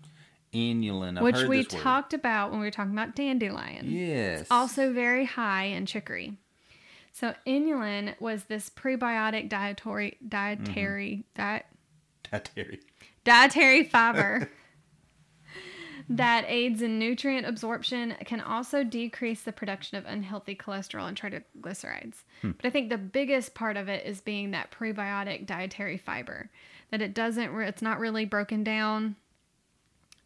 [0.54, 1.17] Inulin.
[1.17, 1.82] I've which heard we this word.
[1.82, 3.89] talked about when we were talking about dandelion.
[3.89, 4.48] Yes.
[4.50, 6.38] Also very high in chicory.
[7.12, 11.41] So inulin was this prebiotic dietary dietary mm-hmm.
[11.41, 11.65] diet
[12.32, 12.80] Dietary.
[13.28, 14.50] Dietary fiber
[16.10, 22.24] that aids in nutrient absorption can also decrease the production of unhealthy cholesterol and triglycerides.
[22.56, 26.50] But I think the biggest part of it is being that prebiotic dietary fiber
[26.92, 29.18] that it doesn't re- it's not really broken down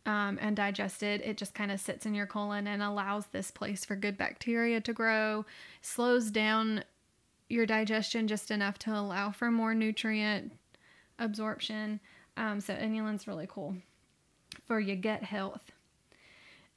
[0.06, 1.22] um, and digested.
[1.22, 4.80] It just kind of sits in your colon and allows this place for good bacteria
[4.82, 5.46] to grow,
[5.82, 6.84] slows down
[7.50, 10.54] your digestion just enough to allow for more nutrient
[11.18, 12.00] absorption.
[12.38, 13.76] Um, so inulin's really cool
[14.66, 15.72] for your gut health.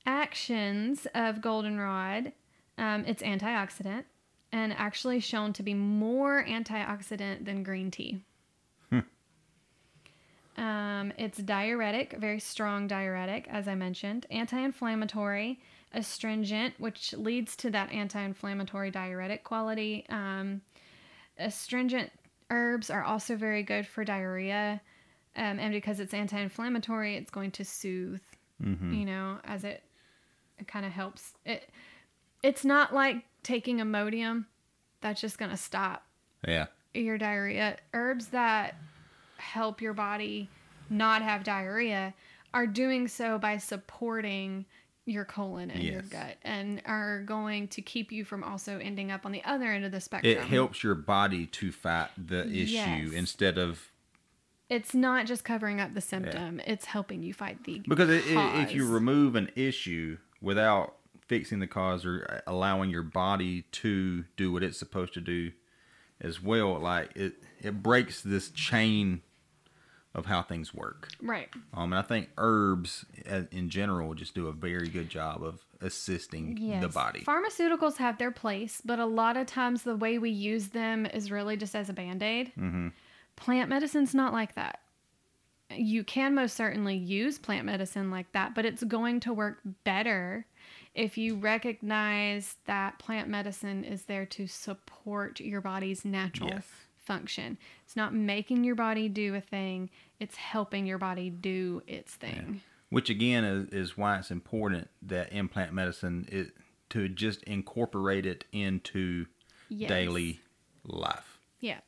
[0.06, 2.32] Actions of goldenrod,
[2.76, 4.04] um, it's antioxidant
[4.52, 8.20] and actually shown to be more antioxidant than green tea.
[10.56, 15.60] Um, it's diuretic, very strong diuretic, as I mentioned, anti inflammatory,
[15.92, 20.06] astringent, which leads to that anti inflammatory diuretic quality.
[20.08, 20.60] Um,
[21.38, 22.12] astringent
[22.50, 24.80] herbs are also very good for diarrhea.
[25.36, 28.20] Um, and because it's anti inflammatory, it's going to soothe,
[28.92, 29.82] you know, as it,
[30.58, 31.32] it kind of helps.
[31.44, 31.68] It,
[32.42, 34.44] it's not like taking Imodium
[35.00, 36.04] that's just going to stop
[36.46, 36.66] Yeah.
[36.94, 37.78] your diarrhea.
[37.92, 38.76] Herbs that
[39.38, 40.48] help your body
[40.88, 42.14] not have diarrhea
[42.52, 44.64] are doing so by supporting
[45.06, 49.26] your colon and your gut and are going to keep you from also ending up
[49.26, 50.32] on the other end of the spectrum.
[50.32, 53.12] It helps your body to fight the issue Yes.
[53.12, 53.90] instead of
[54.70, 58.60] It's not just covering up the symptom, it's helping you fight the because it, it,
[58.62, 60.94] if you remove an issue without
[61.26, 65.52] fixing the cause or allowing your body to do what it's supposed to do
[66.20, 69.20] as well, like it it breaks this chain
[70.14, 71.08] of how things work.
[71.20, 71.48] Right.
[71.74, 75.64] Um, and I think herbs uh, in general just do a very good job of
[75.80, 76.80] assisting Yes.
[76.82, 77.20] the body.
[77.24, 81.30] Pharmaceuticals have their place, but a lot of times the way we use them is
[81.32, 82.52] really just as a band aid.
[82.56, 82.88] Mm-hmm.
[83.36, 84.80] Plant medicine's not like that.
[85.70, 90.46] You can most certainly use plant medicine like that, but it's going to work better
[90.94, 96.66] if you recognize that plant medicine is there to support your body's natural Yes.
[96.96, 97.58] function.
[97.84, 102.60] It's not making your body do a thing, it's helping your body do its thing.
[102.90, 106.50] Which again is, is why it's important that implant medicine is
[106.90, 109.26] to just incorporate it into
[109.68, 109.88] Yes.
[109.88, 110.40] daily
[110.84, 111.40] life.
[111.58, 111.80] Yeah,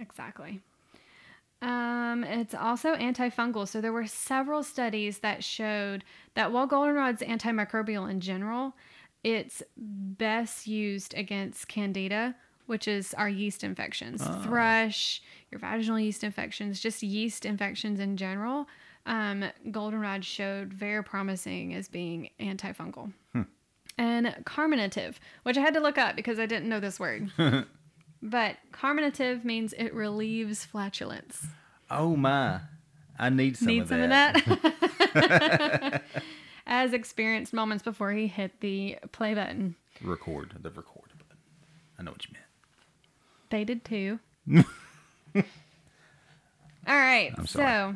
[0.00, 0.60] exactly.
[1.62, 3.68] Um, it's also antifungal.
[3.68, 8.74] So there were several studies that showed that while goldenrod's antimicrobial in general,
[9.22, 12.34] it's best used against candida,
[12.66, 15.20] which is our yeast infections, thrush,
[15.50, 18.66] your vaginal yeast infections, just yeast infections in general.
[19.04, 23.12] Um, goldenrod showed very promising as being antifungal.
[23.98, 27.30] And carminative, which I had to look up because I didn't know this word.
[28.22, 31.46] But carminative means it relieves flatulence.
[31.90, 32.60] Oh my.
[33.18, 34.36] I need some Need of some that.
[34.46, 36.02] of that?
[36.66, 39.74] As experienced moments before he hit the play button.
[40.02, 41.36] Record the record button.
[41.98, 42.44] I know what you meant.
[43.50, 44.20] They did too.
[46.86, 47.32] All right.
[47.36, 47.94] I'm so,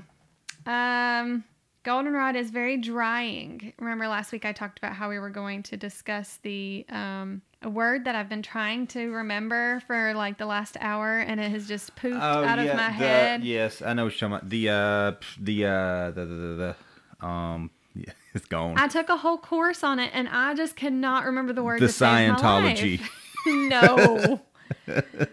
[0.66, 1.44] um,
[1.84, 3.72] goldenrod is very drying.
[3.78, 7.70] Remember last week I talked about how we were going to discuss the um, a
[7.70, 11.66] word that I've been trying to remember for like the last hour, and it has
[11.66, 13.44] just poofed out of my Oh, the- head.
[13.44, 14.48] Yes, I know what you're talking about.
[14.50, 16.74] The uh the uh the the, the,
[17.20, 18.74] the um yeah, it's gone.
[18.78, 21.80] I took a whole course on it, and I just cannot remember the word.
[21.80, 23.00] the to Scientology.
[23.46, 24.40] no.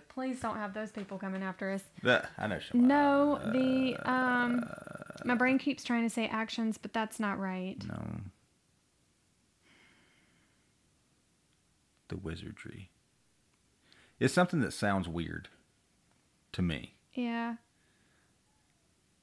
[0.10, 1.84] Please don't have those people coming after us.
[2.04, 4.65] The- I know No, the um,
[5.26, 7.78] my brain keeps trying to say actions, but that's not right.
[7.88, 8.04] No.
[12.12, 12.89] The wizardry.
[14.19, 15.47] It's something that sounds weird
[16.52, 16.95] to me.
[17.13, 17.56] Yeah,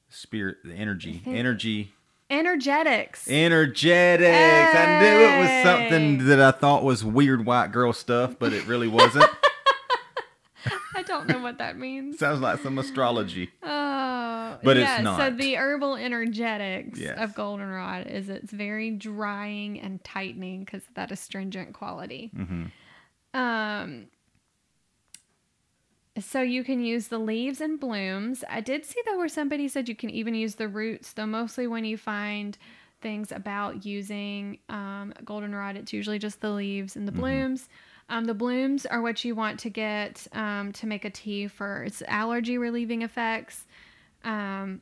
[0.09, 1.93] Spirit, the energy, energy,
[2.31, 3.29] energetics.
[3.29, 4.75] energetics.
[4.75, 8.65] I knew it was something that I thought was weird white girl stuff, but it
[8.65, 9.29] really wasn't.
[10.95, 12.17] I don't know what that means.
[12.19, 13.51] Sounds like some astrology.
[13.61, 13.67] Oh,
[14.63, 17.17] But it's yeah, So the herbal energetics Yes.
[17.19, 22.31] of goldenrod is it's very drying and tightening because of that astringent quality.
[22.35, 23.39] Mm-hmm.
[23.39, 24.07] Um,
[26.19, 28.43] so you can use the leaves and blooms.
[28.49, 31.67] I did see though where somebody said you can even use the roots, though mostly
[31.67, 32.57] when you find
[33.01, 37.69] things about using um, goldenrod, it's usually just the leaves and the blooms.
[38.09, 41.83] Um, the blooms are what you want to get um, to make a tea for
[41.83, 43.65] its allergy relieving effects.
[44.23, 44.81] Um,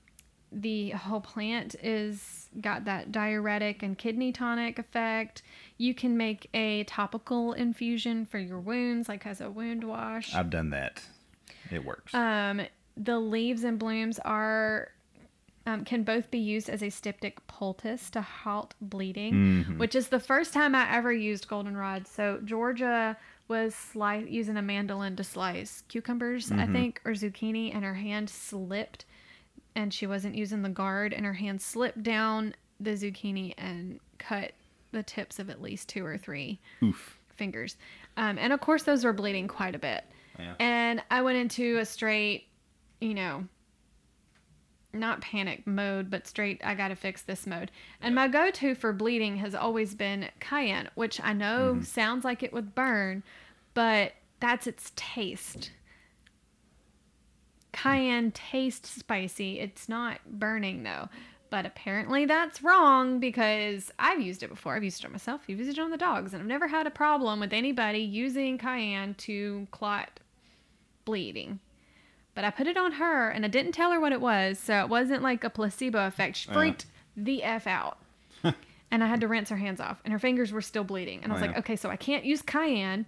[0.51, 5.41] the whole plant is got that diuretic and kidney tonic effect.
[5.77, 10.33] You can make a topical infusion for your wounds, like as a wound wash.
[10.33, 11.01] I've done that.
[11.69, 12.13] It works.
[12.13, 12.61] Um,
[12.95, 14.91] the leaves and blooms are
[15.65, 19.33] um, can both be used as a styptic poultice to halt bleeding,
[19.65, 19.77] Mhm.
[19.77, 22.07] which is the first time I ever used goldenrod.
[22.07, 23.17] So Georgia
[23.49, 28.29] was slice using a mandolin to slice cucumbers, I think, or zucchini, and her hand
[28.29, 29.03] slipped,
[29.77, 34.51] and she wasn't using the guard, and her hand slipped down the zucchini and cut
[34.91, 37.19] the tips of at least two or three Oof.
[37.29, 37.77] fingers.
[38.17, 40.03] Um, and of course, those were bleeding quite a bit.
[40.39, 40.55] Yeah.
[40.59, 42.47] And I went into a straight,
[42.99, 43.45] you know,
[44.93, 47.69] not panic mode, but straight, I got to fix this mode.
[48.01, 51.83] And my go to for bleeding has always been cayenne, which I know Mm-hmm.
[51.83, 53.21] sounds like it would burn,
[53.75, 55.71] but that's its taste.
[57.81, 59.59] Cayenne tastes spicy.
[59.59, 61.09] It's not burning though.
[61.49, 64.75] But apparently that's wrong because I've used it before.
[64.75, 65.43] I've used it on myself.
[65.47, 68.57] I've used it on the dogs, and I've never had a problem with anybody using
[68.57, 70.19] cayenne to clot
[71.05, 71.59] bleeding.
[72.35, 74.81] But I put it on her, and I didn't tell her what it was, so
[74.81, 76.35] it wasn't like a placebo effect.
[76.35, 76.53] She Yeah.
[76.53, 76.85] freaked
[77.15, 77.97] the f out,
[78.91, 81.21] and I had to rinse her hands off, and her fingers were still bleeding.
[81.23, 81.59] And I was Oh, like, yeah.
[81.59, 83.05] okay, so I can't use cayenne.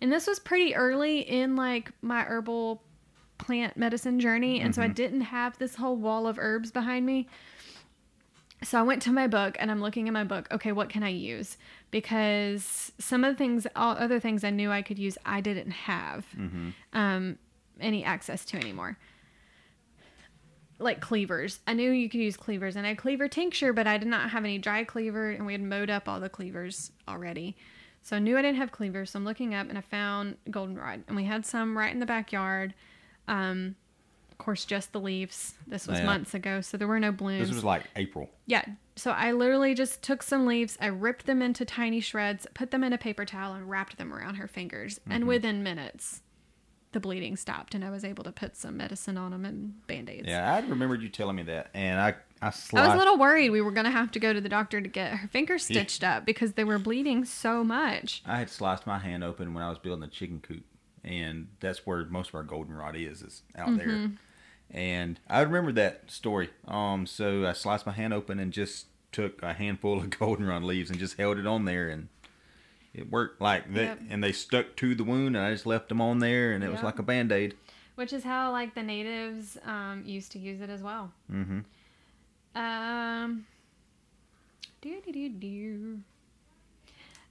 [0.00, 2.82] And this was pretty early in like my herbal
[3.40, 7.26] plant medicine journey, and so I didn't have this whole wall of herbs behind me.
[8.62, 10.46] So I went to my book and I'm looking at my book.
[10.52, 11.56] Okay, what can I use?
[11.90, 15.70] Because some of the things, all other things I knew I could use, I didn't
[15.70, 16.26] have
[16.92, 17.38] um,
[17.80, 18.98] any access to anymore.
[20.78, 21.60] Like cleavers.
[21.66, 24.28] I knew you could use cleavers and I had cleaver tincture, but I did not
[24.30, 27.56] have any dry cleaver and we had mowed up all the cleavers already.
[28.02, 29.10] So I knew I didn't have cleavers.
[29.10, 32.06] So I'm looking up and I found goldenrod and we had some right in the
[32.06, 32.74] backyard.
[33.30, 33.76] Um,
[34.32, 35.54] of course, just the leaves.
[35.66, 36.06] This was Yeah.
[36.06, 37.48] months ago, so there were no blooms.
[37.48, 38.30] This was like April.
[38.46, 38.64] Yeah.
[38.96, 42.82] So I literally just took some leaves, I ripped them into tiny shreds, put them
[42.84, 45.00] in a paper towel, and wrapped them around her fingers.
[45.08, 46.22] And within minutes,
[46.92, 50.10] the bleeding stopped and I was able to put some medicine on them and band
[50.10, 50.26] aids.
[50.26, 53.50] Yeah, I remembered you telling me that, and I I I was a little worried
[53.50, 56.02] we were going to have to go to the doctor to get her fingers stitched
[56.02, 58.22] up because they were bleeding so much.
[58.26, 60.64] I had sliced my hand open when I was building the chicken coop,
[61.04, 63.88] and that's where most of our goldenrod is, is out there.
[63.88, 64.14] Mm-hmm.
[64.70, 66.50] And I remember that story.
[66.68, 70.90] Um, so I sliced my hand open and just took a handful of goldenrod leaves
[70.90, 72.08] and just held it on there, and
[72.94, 73.82] it worked like that.
[73.82, 74.00] Yep.
[74.10, 76.70] And they stuck to the wound, and I just left them on there, and it
[76.70, 77.56] was like a band aid.
[77.96, 81.12] Which is how like the natives um, used to use it as well.
[81.30, 81.60] Mm-hmm.
[82.54, 83.46] Um,
[84.80, 86.00] do do do do.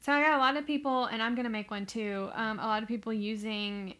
[0.02, 2.30] So I got a lot of people, and I'm gonna make one too.
[2.34, 3.96] Um, a lot of people using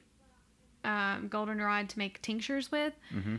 [0.84, 2.94] um, goldenrod to make tinctures with.
[3.14, 3.36] Mm-hmm.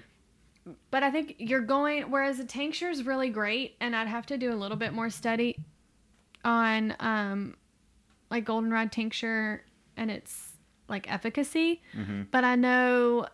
[0.91, 2.11] But I think you're going.
[2.11, 5.09] Whereas a tincture is really great, and I'd have to do a little bit more
[5.11, 5.57] study
[6.45, 7.57] on um,
[8.31, 9.65] like goldenrod tincture
[9.97, 10.53] and its
[10.89, 11.83] like efficacy.
[11.97, 12.23] Mm-hmm.
[12.31, 13.27] But I know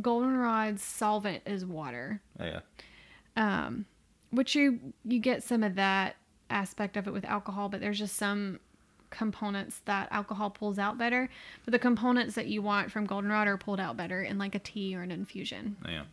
[0.00, 2.60] goldenrod's solvent is water Yeah.
[3.34, 3.86] um,
[4.30, 6.16] which you you get some of that
[6.50, 8.60] aspect of it with alcohol, but there's just some
[9.10, 11.28] components that alcohol pulls out better.
[11.64, 14.58] But the components that you want from goldenrod are pulled out better in like a
[14.58, 15.76] tea or an infusion.
[15.88, 16.04] Yeah.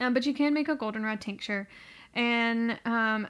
[0.00, 1.68] Um, but you can make a goldenrod tincture,
[2.14, 3.28] and um,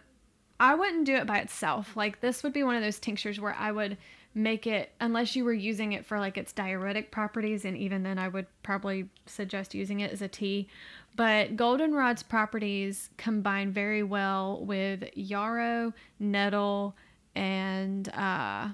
[0.58, 1.96] I wouldn't do it by itself.
[1.96, 3.98] Like this would be one of those tinctures where I would
[4.34, 8.18] make it unless you were using it for like its diuretic properties, and even then
[8.18, 10.68] I would probably suggest using it as a tea.
[11.16, 16.96] But goldenrod's properties combine very well with yarrow, nettle,
[17.34, 18.68] and uh,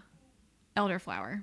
[0.77, 1.43] elderflower.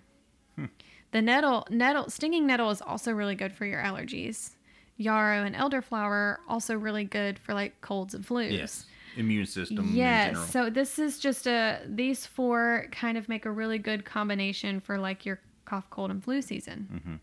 [1.12, 4.56] The nettle, nettle, stinging nettle is also really good for your allergies.
[4.98, 8.52] Yarrow and elderflower also really good for like colds and flus.
[8.52, 8.86] Yes.
[9.18, 9.90] Immune system.
[9.90, 10.52] in Yes.
[10.52, 14.98] So this is just a these four kind of make a really good combination for
[14.98, 17.02] like your cough, cold, and flu season.
[17.06, 17.20] Mhm.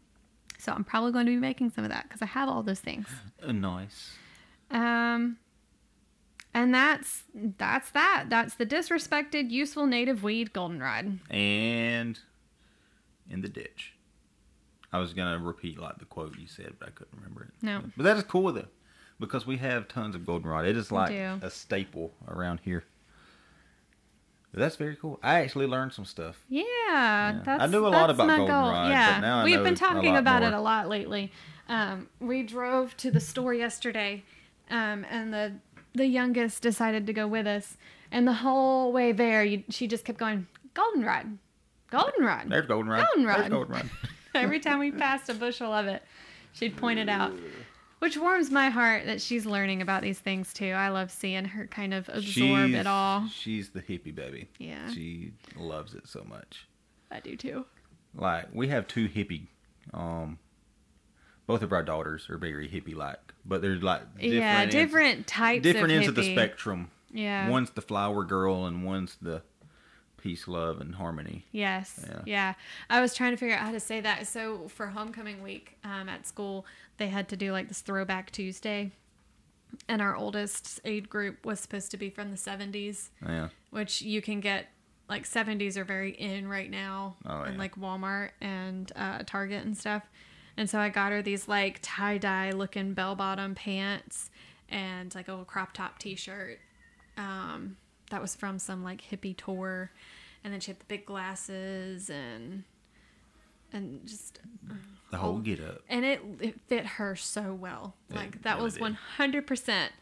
[0.59, 2.81] So I'm probably going to be making some of that because I have all those
[2.81, 3.07] things.
[3.43, 4.13] Uh, nice.
[4.71, 5.39] Um,
[6.55, 8.27] and that's that's that.
[8.29, 11.19] That's the disrespected, useful native weed goldenrod.
[11.31, 12.19] and
[13.31, 13.95] in the ditch.
[14.93, 17.51] I was gonna repeat like the quote you said, but I couldn't remember it.
[17.63, 17.83] No.
[17.97, 18.67] but that is cool though,
[19.21, 20.67] because we have tons of goldenrod.
[20.67, 22.85] It is like a staple around here.
[24.55, 25.19] That's very cool.
[25.23, 26.45] I actually learned some stuff.
[26.49, 27.41] Yeah, Yeah.
[27.45, 28.47] that's I knew a lot about my goal.
[28.49, 31.33] goldenrod, Yeah, we've know been talking about it a lot lately.
[31.69, 34.25] Um, we drove to the store yesterday,
[34.71, 35.53] um, and the
[35.95, 37.77] the youngest decided to go with us,
[38.11, 41.39] and the whole way there, you, she just kept going goldenrod,
[41.91, 42.51] goldenrod.
[42.51, 43.07] There's goldenrod.
[43.07, 43.39] Goldenrod.
[43.41, 43.91] There's goldenrod.
[44.35, 46.03] Every time we passed a bushel of it,
[46.53, 47.33] she'd point it out.
[48.03, 50.73] Which warms my heart that she's learning about these things too.
[50.73, 53.29] I love seeing her kind of absorb she's, it all.
[53.29, 54.49] She's the hippie baby.
[54.59, 54.91] Yeah.
[54.91, 56.67] She loves it so much.
[57.13, 57.65] I do too.
[58.17, 59.47] Like we have two hippie
[59.95, 60.41] um
[61.47, 65.27] both of our daughters are very hippie like, but they're like different yeah, ends- different
[65.29, 66.91] types different ends of the spectrum.
[67.13, 67.49] Yeah.
[67.49, 69.43] One's the flower girl and one's the
[70.23, 71.45] peace, love, and harmony.
[71.53, 72.05] Yes.
[72.09, 72.21] Yeah.
[72.27, 72.55] Yeah.
[72.89, 74.27] I was trying to figure out how to say that.
[74.27, 76.65] So for homecoming week um, at school,
[76.99, 78.93] they had to do like this throwback Tuesday.
[79.89, 83.49] And our oldest aid group was supposed to be from the 70s, Yeah.
[83.71, 84.67] which you can get
[85.09, 87.59] like 70s are very in right now Oh, in yeah.
[87.59, 90.03] like Walmart and uh, Target and stuff.
[90.57, 94.31] And so I got her these like tie dye looking bell bottom pants
[94.69, 96.59] and like a little crop top t shirt.
[97.17, 97.77] Um,
[98.13, 99.91] that was from some like hippie tour.
[100.45, 102.63] And then she had the big glasses and
[103.73, 104.39] and just
[105.11, 105.39] The whole Oh.
[105.39, 105.81] get up.
[105.89, 107.95] and it it fit her so well.
[108.11, 109.93] It Like that really was one hundred percent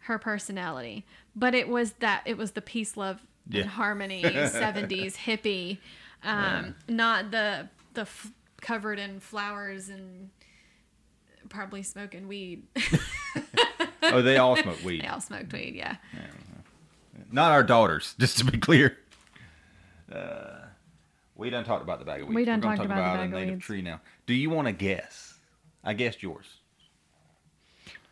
[0.00, 1.04] her personality.
[1.36, 3.62] But it was that it was the peace, love, Yeah.
[3.62, 5.78] and harmony seventies hippie,
[6.22, 8.30] um, not the the f-
[8.60, 10.30] covered in flowers and
[11.48, 12.62] probably smoking weed.
[14.10, 15.02] Oh, they all smoke weed.
[15.02, 15.96] they all smoked weed, yeah.
[17.30, 18.96] Not our daughters, just to be clear.
[20.12, 20.60] Uh,
[21.36, 22.36] we done talked about the bag of weeds.
[22.36, 23.64] We done We're talked talk about the a bag of native weeds.
[23.64, 24.00] tree now.
[24.26, 25.34] Do you want to guess?
[25.84, 26.46] I guessed yours.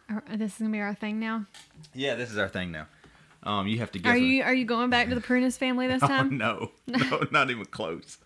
[0.09, 1.47] Are- This is gonna be our thing now.
[1.95, 2.87] Yeah, this is our thing now.
[3.43, 4.13] Um, you have to guess.
[4.13, 6.37] Are a- you are you going back to the Prunus family this Oh time?
[6.39, 8.19] no, no, not even close.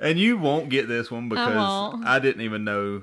[0.00, 2.06] And you won't get this one because won't.
[2.06, 3.02] I didn't even know.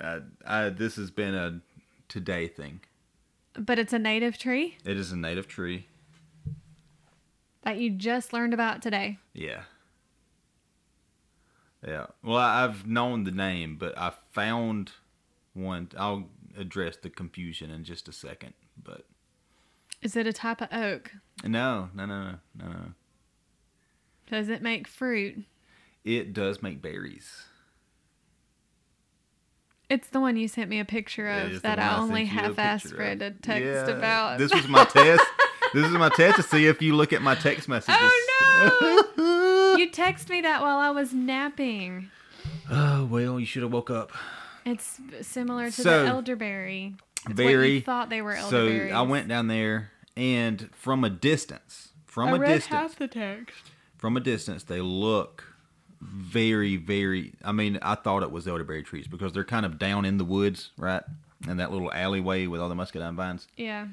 [0.00, 1.60] Uh, I, this has been a
[2.08, 2.80] today thing.
[3.54, 5.86] But it's a native tree It is a native tree.
[7.62, 9.18] That you just learned about today.
[9.32, 9.62] Yeah.
[11.86, 12.06] Yeah.
[12.22, 14.92] Well, I've known the name, but I found
[15.54, 15.88] one.
[15.96, 18.54] I'll address the confusion in just a second.
[18.82, 19.04] But
[20.00, 21.12] Is it a type of oak?
[21.44, 22.92] no, no, no, no, no.
[24.30, 25.44] Does it make fruit?
[26.04, 27.44] It does make berries.
[29.90, 32.94] It's the one you sent me a picture of that I only a half asked
[32.94, 33.90] Fred to text Yeah.
[33.90, 34.38] about.
[34.38, 35.22] This was my test.
[35.74, 37.96] This is my test to see if you look at my text messages.
[38.00, 39.76] Oh no!
[39.82, 42.10] you text me that while I was napping.
[42.70, 44.12] Oh well, you should have woke up.
[44.66, 46.94] It's similar to So, the elderberry.
[47.20, 48.90] It's what very- you thought they were elderberry.
[48.90, 48.96] So.
[48.96, 53.08] I went down there, and from a distance, from I a read distance, half the
[53.08, 53.54] text.
[53.96, 55.44] from a distance, they look
[56.00, 57.32] very, very.
[57.44, 60.24] I mean, I thought it was elderberry trees because they're kind of down in the
[60.24, 61.02] woods, right,
[61.48, 63.86] in that little alleyway with all the muscadine vines, Yeah.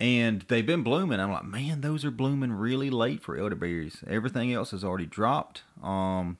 [0.00, 1.20] And they've been blooming.
[1.20, 4.02] I'm like, man, those are blooming really late for elderberries.
[4.06, 5.62] Everything else has already dropped.
[5.82, 6.38] Um,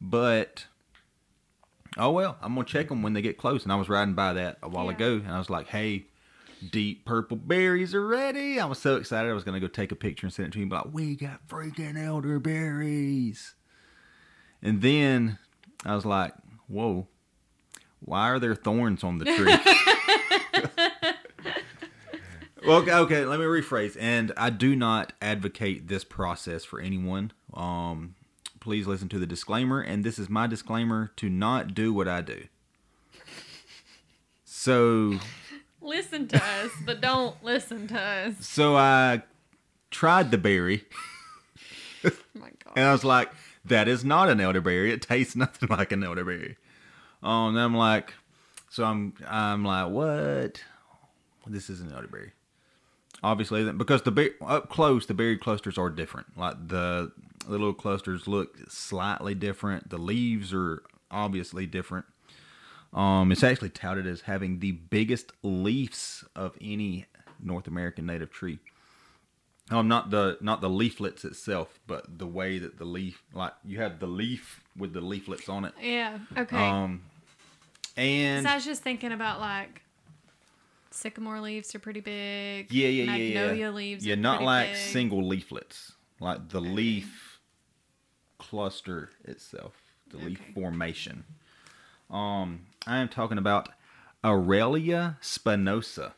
[0.00, 0.66] but
[1.96, 3.62] oh well, I'm gonna check them when they get close.
[3.64, 4.92] And I was riding by that a while Yeah.
[4.92, 6.04] ago, and I was like, hey.
[6.72, 8.58] Deep purple berries are ready.
[8.58, 9.30] I was so excited.
[9.30, 10.70] I was gonna go take a picture and send it to him.
[10.70, 13.54] Like, we got freaking elderberries.
[14.60, 15.38] And then
[15.86, 16.34] I was like,
[16.66, 17.06] whoa,
[18.00, 19.56] why are there thorns on the tree?
[22.68, 23.96] well, okay, okay, let me rephrase.
[23.98, 27.32] And I do not advocate this process for anyone.
[27.54, 28.14] Um,
[28.60, 29.80] please listen to the disclaimer.
[29.80, 32.44] And this is my disclaimer to not do what I do.
[34.44, 35.18] So,
[35.80, 38.46] Listen to us, but don't listen to us.
[38.46, 39.22] so I
[39.90, 40.84] tried the berry.
[42.04, 42.72] Oh my god.
[42.76, 43.30] And I was like,
[43.64, 44.92] that is not an elderberry.
[44.92, 46.56] It tastes nothing like an elderberry.
[47.22, 48.14] Um, and I'm like,
[48.68, 50.62] so I'm, I'm like, what?
[51.46, 52.32] This is an elderberry.
[53.22, 56.36] Obviously, because the be- up close, the berry clusters are different.
[56.38, 57.10] Like the,
[57.44, 59.90] the little clusters look slightly different.
[59.90, 62.06] The leaves are obviously different.
[62.92, 67.06] Um, it's actually touted as having the biggest leaves of any
[67.42, 68.60] North American native tree.
[69.70, 73.80] Um, not the not the leaflets itself, but the way that the leaf, like you
[73.80, 75.74] have the leaf with the leaflets on it.
[75.82, 76.18] Yeah.
[76.38, 76.56] Okay.
[76.56, 77.02] Um,
[77.96, 79.82] and 'Cause I was just thinking about like
[80.98, 82.70] sycamore leaves are pretty big.
[82.72, 83.70] yeah, yeah, yeah, Magnolia yeah.
[83.70, 84.06] leaves.
[84.06, 84.76] Yeah, are not like big.
[84.76, 87.40] single leaflets, like the leaf
[88.38, 89.74] cluster itself,
[90.10, 91.24] the leaf formation.
[92.10, 93.68] Um, I am talking about
[94.24, 96.12] Aralia spinosa.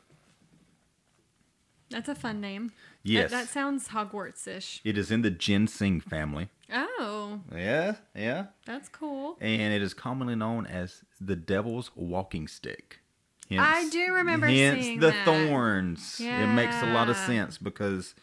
[1.90, 2.70] That's a fun name.
[3.02, 4.80] Yes, That, that sounds Hogwarts-ish.
[4.84, 6.50] it is in the ginseng family.
[6.72, 8.46] Oh, Yeah, yeah.
[8.64, 9.36] that's cool.
[9.40, 12.99] and it is commonly known as the devil's walking stick.
[13.51, 15.24] Hence, I do remember hence seeing the that.
[15.24, 16.20] thorns.
[16.20, 18.14] It makes a lot of sense because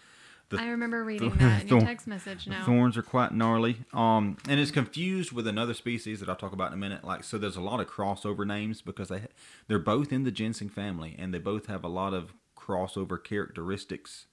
[0.50, 2.64] the I remember reading th- that in your text message now.
[2.66, 3.80] thorns are quite gnarly.
[3.94, 7.04] Um, and it's confused with another species that I'll talk about in a minute.
[7.04, 9.22] Like, so there's a lot of crossover names because they
[9.68, 14.28] they're both in the ginseng family and they both have a lot of crossover characteristics.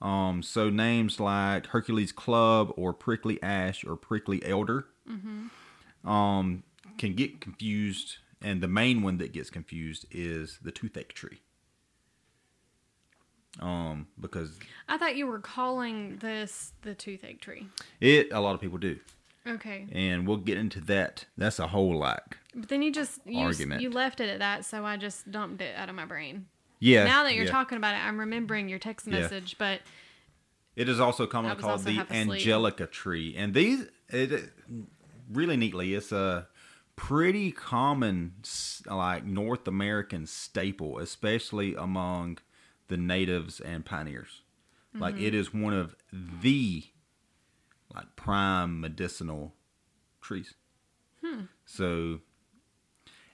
[0.00, 4.86] Um, so names like Hercules Club or Prickly Ash or Prickly Elder
[6.04, 6.62] um,
[6.96, 11.40] can get confused, and the main one that gets confused is the toothache tree.
[13.58, 17.66] Um, because I thought you were calling this the toothache tree.
[18.00, 18.98] it a lot of people do,
[19.46, 21.24] Okay, and we'll get into that.
[21.36, 23.82] That's a whole like but then you just you, Argument.
[23.82, 26.46] you left it at that, so I just dumped it out of my brain.
[26.78, 27.04] yeah.
[27.04, 27.50] now that you're yeah.
[27.50, 29.20] talking about it, I'm remembering your text Yeah.
[29.20, 29.80] message, but
[30.76, 34.52] It is also commonly called also the angelica tree, and these it
[35.30, 35.92] really neatly.
[35.94, 36.46] It's a
[37.00, 38.34] pretty common
[38.86, 42.36] like North American staple, especially among
[42.88, 44.42] the natives and pioneers.
[44.94, 45.24] Like Mm-hmm.
[45.24, 46.84] it is one of the
[47.94, 49.54] like prime medicinal
[50.20, 50.54] trees.
[51.24, 51.42] Hmm.
[51.64, 52.20] So,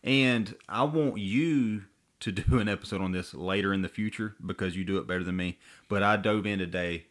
[0.05, 1.85] and I want you
[2.21, 5.25] to do an episode on this later in the future because you do it better
[5.25, 5.59] than me.
[5.89, 7.07] But I dove in today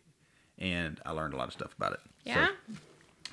[0.58, 1.99] and I learned a lot of stuff about it.
[2.26, 2.47] So, yeah,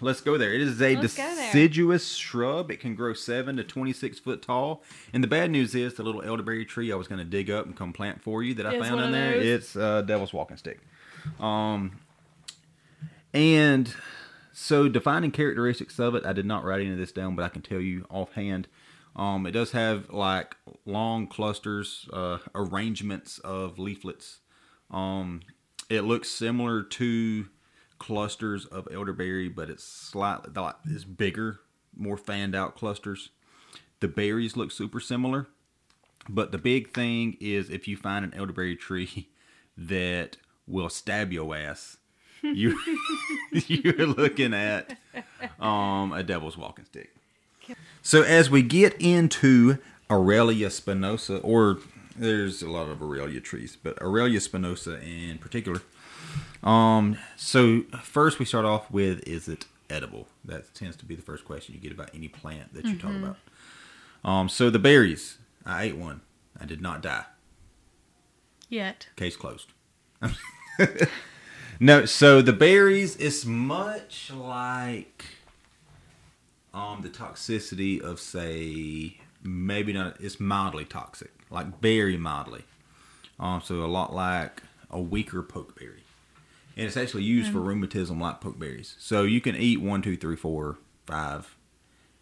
[0.03, 0.53] let's go there.
[0.53, 2.71] It is a Let's deciduous shrub.
[2.71, 4.83] It can grow seven to twenty-six foot tall.
[5.13, 7.65] And the bad news is the little elderberry tree I was going to dig up
[7.65, 9.39] and come plant for you that I Is found in there.
[9.39, 9.47] those?
[9.47, 10.81] It's uh, devil's walking stick.
[11.41, 12.01] Um,
[13.33, 13.95] and
[14.53, 17.49] so defining characteristics of it, I did not write any of this down, but I
[17.49, 18.69] can tell you offhand.
[19.15, 24.41] Um, it does have like long clusters, uh, arrangements of leaflets.
[24.91, 25.43] Um,
[25.89, 27.47] it looks similar to
[28.03, 30.51] clusters of elderberry, but it's slightly
[30.87, 31.61] it's bigger,
[31.97, 33.29] more fanned out clusters.
[34.01, 35.47] The berries look super similar,
[36.29, 39.29] but the big thing is if you find an elderberry tree
[39.77, 40.37] that
[40.67, 41.99] will stab your ass,
[42.43, 42.77] you
[43.53, 44.99] you're looking at
[45.61, 47.15] um, a devil's walking stick.
[48.03, 49.79] So as we get into
[50.11, 51.79] Aralia spinosa, or
[52.17, 55.83] there's a lot of Aralia trees, but Aralia spinosa in particular.
[56.63, 60.29] Um, so first we start off with is it edible?
[60.45, 63.15] That tends to be the first question you get about any plant that you talk
[63.15, 63.37] about.
[64.25, 66.21] Um, so the berries, I ate one.
[66.61, 67.25] I did not die.
[68.69, 69.09] Yet.
[69.17, 69.73] Case closed.
[71.81, 75.25] no, so the berries is much like
[76.73, 82.63] um the toxicity of say maybe not it's mildly toxic, like very mildly.
[83.39, 86.03] Um, so a lot like a weaker pokeberry,
[86.77, 88.95] and it's actually used for rheumatism like pokeberries.
[88.99, 91.57] So you can eat one, two, three, four, five,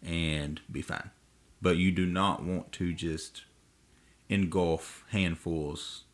[0.03, 1.11] and be fine,
[1.61, 3.43] but you do not want to just
[4.29, 6.05] engulf handfuls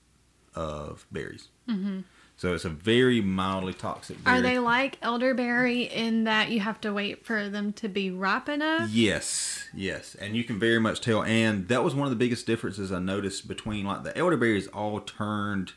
[0.55, 1.49] of berries.
[1.69, 2.01] Mm-hmm.
[2.38, 4.38] So it's a very mildly toxic berry.
[4.38, 8.47] Are they like elderberry in that you have to wait for them to be ripe
[8.47, 8.91] enough?
[8.91, 11.23] Yes, yes, and you can very much tell.
[11.23, 14.99] And that was one of the biggest differences I noticed between like the elderberries all
[14.99, 15.73] turned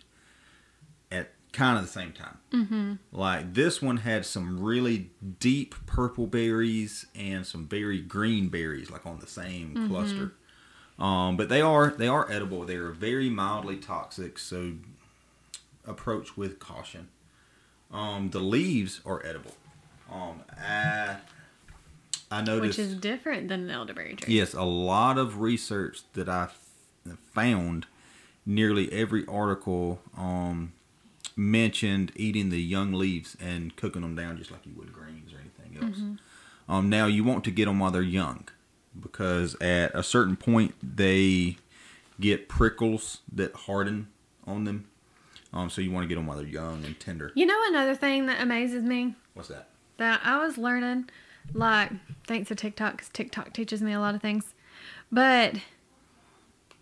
[1.53, 2.39] kind of the same time.
[2.53, 2.93] Mm-hmm.
[3.13, 9.07] Like this one had some really deep purple berries and some very green berries, like
[9.07, 9.89] on the same Mm-hmm.
[9.89, 10.33] cluster.
[10.99, 12.65] Um, but they are they are edible.
[12.65, 14.73] They are very mildly toxic, so
[15.87, 17.09] approach with caution.
[17.93, 19.55] Um, the leaves are edible.
[20.13, 21.17] Um, I,
[22.31, 22.79] I noticed.
[22.79, 24.35] Which is different than an elderberry tree.
[24.35, 27.87] Yes, a lot of research that I f- found,
[28.45, 30.73] nearly every article um,
[31.41, 35.39] mentioned eating the young leaves and cooking them down just like you would greens or
[35.39, 36.19] anything else.
[36.69, 38.47] Um, now you want to get them while they're young,
[39.01, 41.57] because at a certain point they
[42.21, 44.09] get prickles that harden
[44.47, 44.87] on them.
[45.53, 47.33] Um, so you want to get them while they're young and tender.
[47.35, 49.69] You know another thing that amazes me What's that?
[49.97, 51.09] that I was learning,
[51.55, 51.91] like
[52.27, 54.55] thanks to TikTok, because TikTok teaches me a lot of things,
[55.11, 55.57] but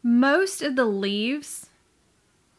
[0.03, 1.71] most of the leaves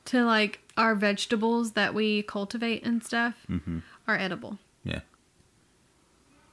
[0.06, 3.80] to like our vegetables that we cultivate and stuff Mm-hmm.
[4.08, 4.58] are edible.
[4.84, 5.02] Yeah.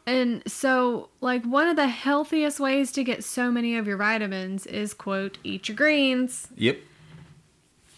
[0.07, 4.64] And so, like, one of the healthiest ways to get so many of your vitamins
[4.66, 6.49] is, quote, eat your greens.
[6.57, 6.79] Yep.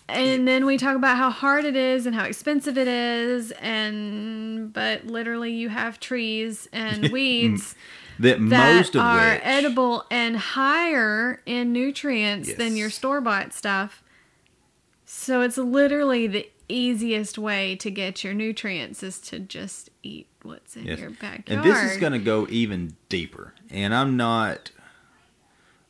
[0.09, 3.51] And then we talk about how hard it is and how expensive it is.
[3.53, 7.75] And, but literally, you have trees and weeds
[8.19, 13.53] That, that most of are which, edible and higher in nutrients than your store bought
[13.53, 14.03] stuff.
[15.29, 20.75] So, it's literally the easiest way to get your nutrients is to just eat what's
[20.75, 20.99] in Yes.
[21.01, 21.45] your backyard.
[21.51, 23.53] And this is going to go even deeper.
[23.69, 24.71] And I'm not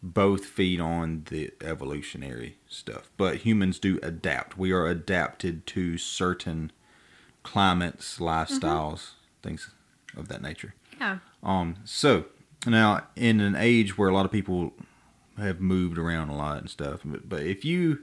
[0.02, 4.58] both feet on the evolutionary stuff, but humans do adapt.
[4.58, 6.72] We are adapted to certain
[7.44, 9.10] climates, lifestyles,
[9.40, 9.70] things
[10.16, 10.74] of that nature.
[11.00, 11.18] Yeah.
[11.44, 12.24] Um, so
[12.66, 14.72] now in an age where a lot of people
[15.36, 18.00] have moved around a lot and stuff, but, but if you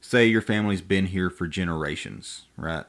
[0.00, 2.84] say your family's been here for generations, right?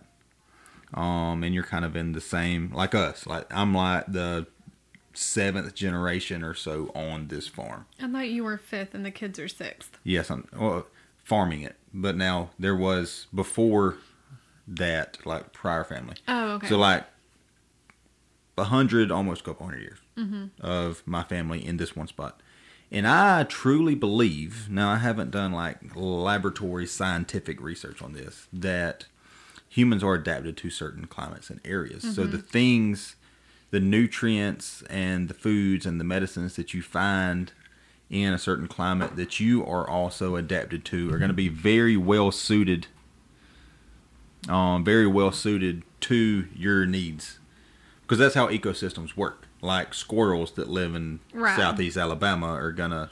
[0.93, 4.47] Um, and you're kind of in the same like us, like I'm like the
[5.13, 7.85] seventh generation or so on this farm.
[8.01, 9.97] I thought you were fifth and the kids are sixth.
[10.03, 10.87] Yes, I'm well,
[11.23, 13.97] farming it, but now there was before
[14.67, 16.15] that like prior family.
[16.27, 16.67] Oh, okay.
[16.67, 17.05] So like
[18.57, 19.99] a hundred, almost a couple hundred years
[20.59, 22.41] of my family in this one spot.
[22.91, 29.05] And I truly believe, now I haven't done like laboratory scientific research on this, that
[29.69, 32.03] humans are adapted to certain climates and areas.
[32.15, 33.15] So the things,
[33.69, 37.53] the nutrients and the foods and the medicines that you find
[38.09, 41.95] in a certain climate that you are also adapted to are going to be very
[41.95, 42.87] well suited
[44.49, 47.39] um, very well suited to your needs.
[48.01, 51.55] Because that's how ecosystems work like squirrels that live in Right.
[51.55, 53.11] southeast alabama are gonna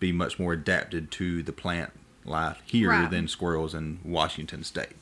[0.00, 1.92] be much more adapted to the plant
[2.24, 3.10] life here Right.
[3.10, 4.96] than squirrels in washington state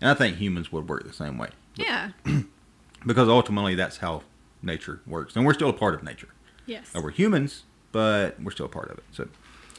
[0.00, 2.10] and i think humans would work the same way Yeah.
[3.06, 4.22] because ultimately that's how
[4.62, 6.28] nature works and we're still a part of nature
[6.66, 6.90] Yes.
[6.94, 9.04] now, we're humans, but we're still a part of it.
[9.10, 9.26] So,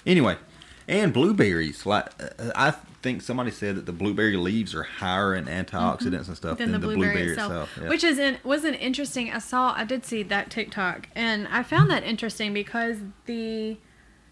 [0.05, 0.35] anyway,
[0.89, 1.85] and blueberries.
[1.85, 6.37] Like uh, I think somebody said that the blueberry leaves are higher in antioxidants and
[6.37, 7.69] stuff Than than, the the blueberry, blueberry, itself, itself.
[7.81, 7.89] yeah.
[7.89, 9.31] which is in, was an interesting.
[9.31, 13.77] I saw, I did see that TikTok, and I found that interesting because the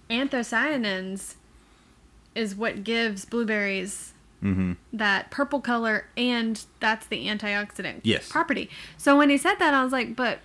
[0.09, 1.35] anthocyanins
[2.35, 8.29] is what gives blueberries hmm that purple color, and that's the antioxidant Yes.
[8.29, 8.69] property.
[8.97, 10.39] So when he said that, I was like, but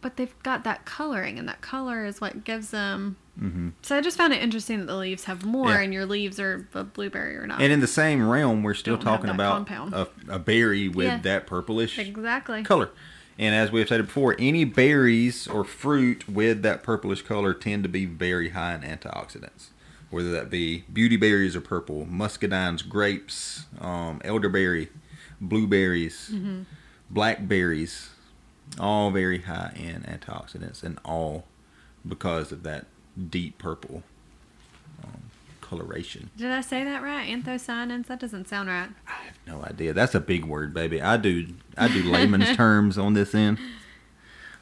[0.00, 3.16] but they've got that coloring, and that color is what gives them.
[3.38, 5.80] Hmm So I just found it interesting that the leaves have more, Yeah.
[5.80, 7.60] and your leaves are a blueberry or not.
[7.60, 11.18] And in the same realm, we're still talking about a, a berry with Yeah.
[11.18, 12.62] that purplish exactly.
[12.62, 12.90] color.
[13.36, 17.82] And as we have stated before, any berries or fruit with that purplish color tend
[17.82, 19.70] to be very high in antioxidants.
[20.10, 24.90] Whether that be beauty berries or purple, muscadines, grapes, um, elderberry,
[25.40, 26.32] blueberries,
[27.10, 28.10] blackberries,
[28.78, 31.46] all very high in antioxidants, and all
[32.06, 32.86] because of that
[33.30, 34.02] deep purple
[35.02, 35.22] um,
[35.60, 36.30] coloration.
[36.36, 37.28] Did I say that right?
[37.28, 38.06] Anthocyanins?
[38.06, 38.88] That doesn't sound right.
[39.06, 39.92] I have no idea.
[39.92, 41.00] That's a big word, baby.
[41.00, 43.58] I do I do layman's terms on this end.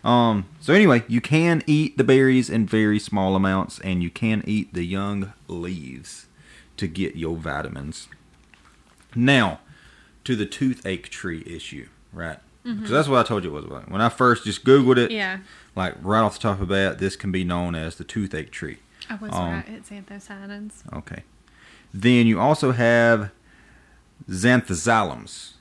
[0.05, 0.47] Um.
[0.61, 4.75] So anyway, you can eat the berries in very small amounts, and you can eat
[4.75, 6.27] the young leaves
[6.77, 8.09] to get your vitamins.
[9.15, 9.61] Now,
[10.25, 12.39] to the toothache tree issue, right?
[12.65, 13.91] Because that's what I told you it was about.
[13.91, 15.39] When I first just Googled it, Yeah.
[15.75, 18.51] like right off the top of the bat, this can be known as the toothache
[18.53, 18.79] tree.
[19.11, 19.65] I was Um, right.
[19.69, 20.75] It's anthocyanins.
[20.93, 21.25] Okay.
[21.93, 23.31] Then you also have
[24.31, 25.53] Zanthoxylums,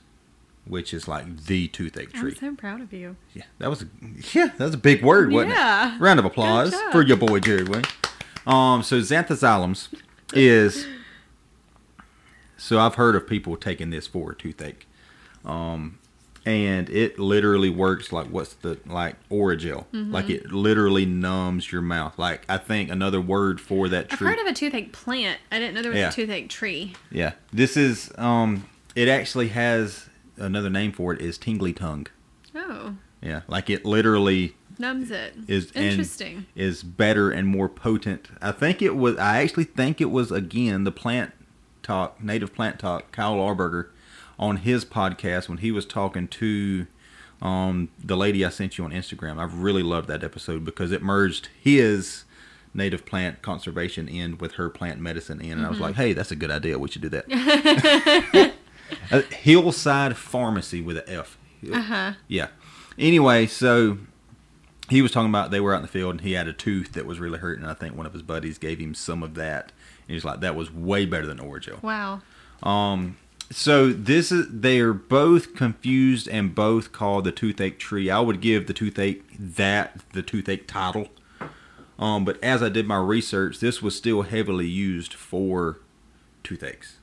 [0.64, 2.32] which is like the toothache tree.
[2.32, 3.16] I'm so proud of you.
[3.34, 3.86] Yeah, that was a
[4.32, 5.96] yeah, that was a big word, wasn't Yeah.
[5.96, 6.00] it?
[6.00, 7.84] Round of applause for your boy Jared Wayne.
[8.46, 9.88] Um, so Zanthoxylums
[10.32, 10.86] is
[12.56, 14.86] so I've heard of people taking this for a toothache,
[15.44, 15.98] um,
[16.44, 20.12] and it literally works like what's the like Orajel, Mm-hmm.
[20.12, 22.18] like it literally numbs your mouth.
[22.18, 24.28] Like I think another word for that I've tree.
[24.28, 25.38] heard of a toothache plant.
[25.50, 26.08] I didn't know there was Yeah.
[26.08, 26.94] a toothache tree.
[27.10, 28.66] Yeah, this is um,
[28.96, 32.06] it actually has another name for it is tingly tongue.
[32.54, 35.34] Oh, Yeah, like it literally numbs it.
[35.46, 36.46] is Interesting.
[36.56, 38.28] is better and more potent.
[38.40, 39.16] I think it was.
[39.16, 41.32] I actually think it was again the plant
[41.84, 43.12] talk, native plant talk.
[43.12, 43.88] Kyle Arberger
[44.38, 46.86] on his podcast when he was talking to
[47.40, 49.38] um, the lady I sent you on Instagram.
[49.38, 52.24] I really loved that episode because it merged his
[52.74, 56.30] native plant conservation in with her plant medicine in, and I was like, hey, that's
[56.30, 56.78] a good idea.
[56.78, 58.52] We should do that.
[59.10, 61.38] Uh, Hillside Farmacy with an F.
[61.72, 62.12] Uh huh.
[62.28, 62.48] Yeah.
[62.98, 63.98] Anyway, so
[64.90, 66.92] he was talking about they were out in the field and he had a tooth
[66.92, 67.62] that was really hurting.
[67.64, 69.72] And I think one of his buddies gave him some of that.
[70.06, 71.82] And he's like, that was way better than Orajel.
[71.82, 72.20] Wow.
[72.62, 73.16] Um,
[73.52, 78.10] so this is they are both confused and both called the toothache tree.
[78.10, 81.08] I would give the toothache that the toothache title.
[81.98, 85.78] Um, but as I did my research, this was still heavily used for
[86.42, 86.96] toothaches.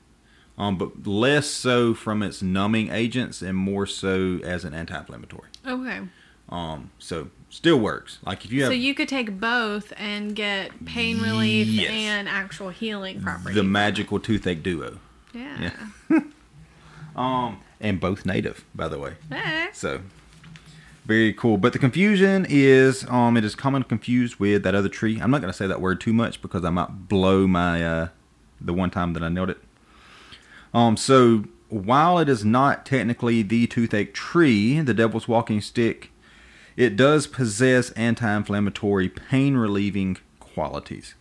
[0.58, 5.48] Um, but less so from its numbing agents and more so as an anti-inflammatory.
[5.66, 6.00] Okay.
[6.50, 8.18] Um, so still works.
[8.26, 11.90] Like if you have So you could take both and get pain relief Yes.
[11.90, 13.54] and actual healing properties.
[13.56, 14.98] the magical toothache duo.
[15.32, 15.70] yeah.
[17.20, 19.14] Um, and both native, by the way.
[19.30, 19.68] Eh.
[19.72, 20.00] So
[21.04, 21.58] very cool.
[21.58, 25.20] But the confusion is um it is common confused with that other tree.
[25.20, 28.08] I'm not gonna say that word too much because I might blow my uh
[28.60, 29.58] the one time that I nailed it.
[30.72, 36.10] Um so while it is not technically the toothache tree, the devil's walking stick,
[36.76, 41.14] it does possess anti-inflammatory pain relieving qualities.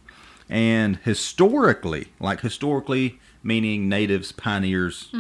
[0.50, 5.12] And historically, like historically meaning natives, pioneers,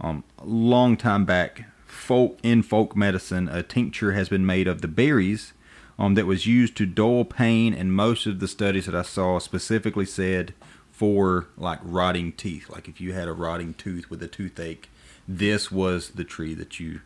[0.00, 4.88] um, long time back, folk in folk medicine, a tincture has been made of the
[4.88, 5.52] berries
[5.98, 9.38] um, that was used to dull pain, and most of the studies that I saw
[9.38, 10.54] specifically said
[10.90, 12.68] for like rotting teeth.
[12.68, 14.90] Like if you had a rotting tooth with a toothache,
[15.26, 17.00] this was the tree that you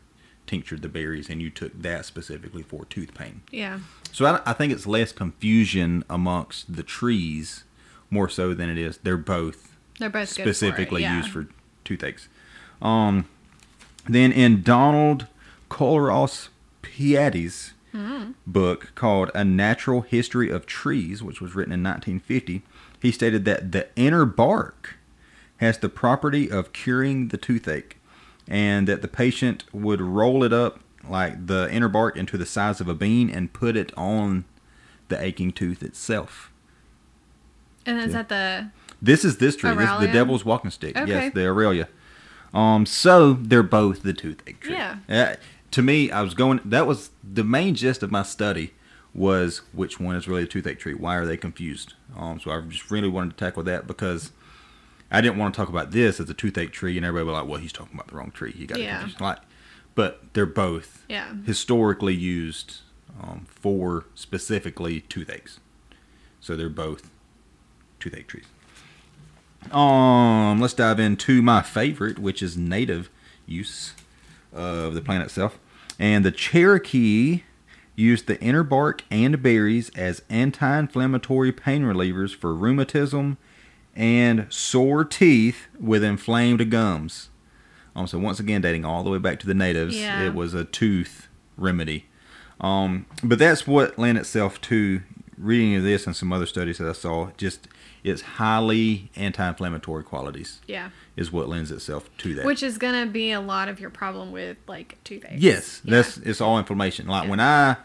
[0.47, 3.43] tinctured the berries, and you took that specifically for tooth pain.
[3.53, 3.78] Yeah.
[4.11, 7.62] So I, I think it's less confusion amongst the trees
[8.11, 11.16] more so than it is they're both They're both for it, specifically yeah.
[11.18, 11.47] used for
[11.84, 12.28] toothaches.
[12.83, 13.26] Um,
[14.09, 15.26] then in Donald
[15.68, 16.49] Culross
[16.83, 18.33] Peattie's Hmm.
[18.47, 22.62] book called A Natural History of Trees, which was written in 1950,
[23.03, 24.95] he stated that the inner bark
[25.57, 27.97] has the property of curing the toothache
[28.47, 30.78] and that the patient would roll it up
[31.09, 34.45] like the inner bark into the size of a bean and put it on
[35.09, 36.53] the aching tooth itself.
[37.85, 38.70] And is that the
[39.03, 39.74] This is this tree.
[39.74, 40.97] This is the devil's walking stick.
[40.97, 41.09] Okay.
[41.11, 41.89] Yes, the Aralia.
[42.53, 44.72] Um, so they're both the toothache tree.
[44.72, 44.98] Yeah.
[45.09, 45.36] Uh,
[45.70, 46.61] to me, I was going.
[46.64, 48.72] That was the main gist of my study
[49.14, 50.94] was which one is really a toothache tree.
[50.94, 51.94] Why are they confused?
[52.16, 54.32] Um, so I just really wanted to tackle that because
[55.11, 57.48] I didn't want to talk about this as a toothache tree, and everybody was like,
[57.51, 58.55] "Well, he's talking about the wrong tree.
[58.57, 58.98] You got Yeah.
[58.98, 59.38] confused." Like,
[59.94, 61.34] but they're both yeah.
[61.44, 62.78] historically used
[63.22, 65.61] um, for specifically toothaches.
[66.40, 67.11] So they're both
[68.01, 68.46] toothache trees.
[69.70, 73.11] Um, let's dive into my favorite, which is native
[73.46, 73.94] use
[74.52, 75.58] of the plant itself.
[75.98, 77.42] And the Cherokee
[77.94, 83.36] used the inner bark and berries as anti-inflammatory pain relievers for rheumatism
[83.94, 87.28] and sore teeth with inflamed gums.
[87.94, 90.22] Um, so once again, dating all the way back to the natives, Yeah.
[90.24, 92.06] it was a tooth remedy.
[92.61, 95.02] Um, but that's what lent itself to
[95.41, 97.30] reading of this and some other studies that I saw.
[97.36, 97.66] Just
[98.05, 100.91] its highly anti-inflammatory qualities Yeah.
[101.16, 102.45] is what lends itself to that.
[102.47, 105.36] Which is gonna be a lot of your problem with like toothache.
[105.38, 105.97] yes, Yeah.
[105.97, 107.07] that's it's all inflammation.
[107.07, 107.30] Like Yeah.
[107.30, 107.76] when I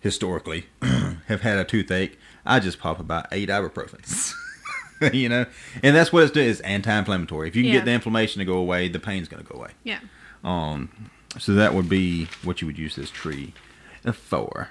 [0.00, 0.66] historically
[1.28, 4.32] have had a toothache, I just pop about eight ibuprofen.
[5.12, 5.46] you know,
[5.82, 6.48] and that's what it's doing.
[6.48, 7.48] It's anti-inflammatory.
[7.48, 7.78] If you can Yeah.
[7.78, 9.70] get the inflammation to go away, the pain's going to go away.
[9.84, 9.98] Yeah.
[10.44, 10.88] Um,
[11.38, 13.52] so that would be what you would use this tree
[14.12, 14.68] for.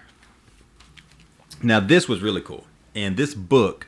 [1.63, 3.87] Now this was really cool, and this book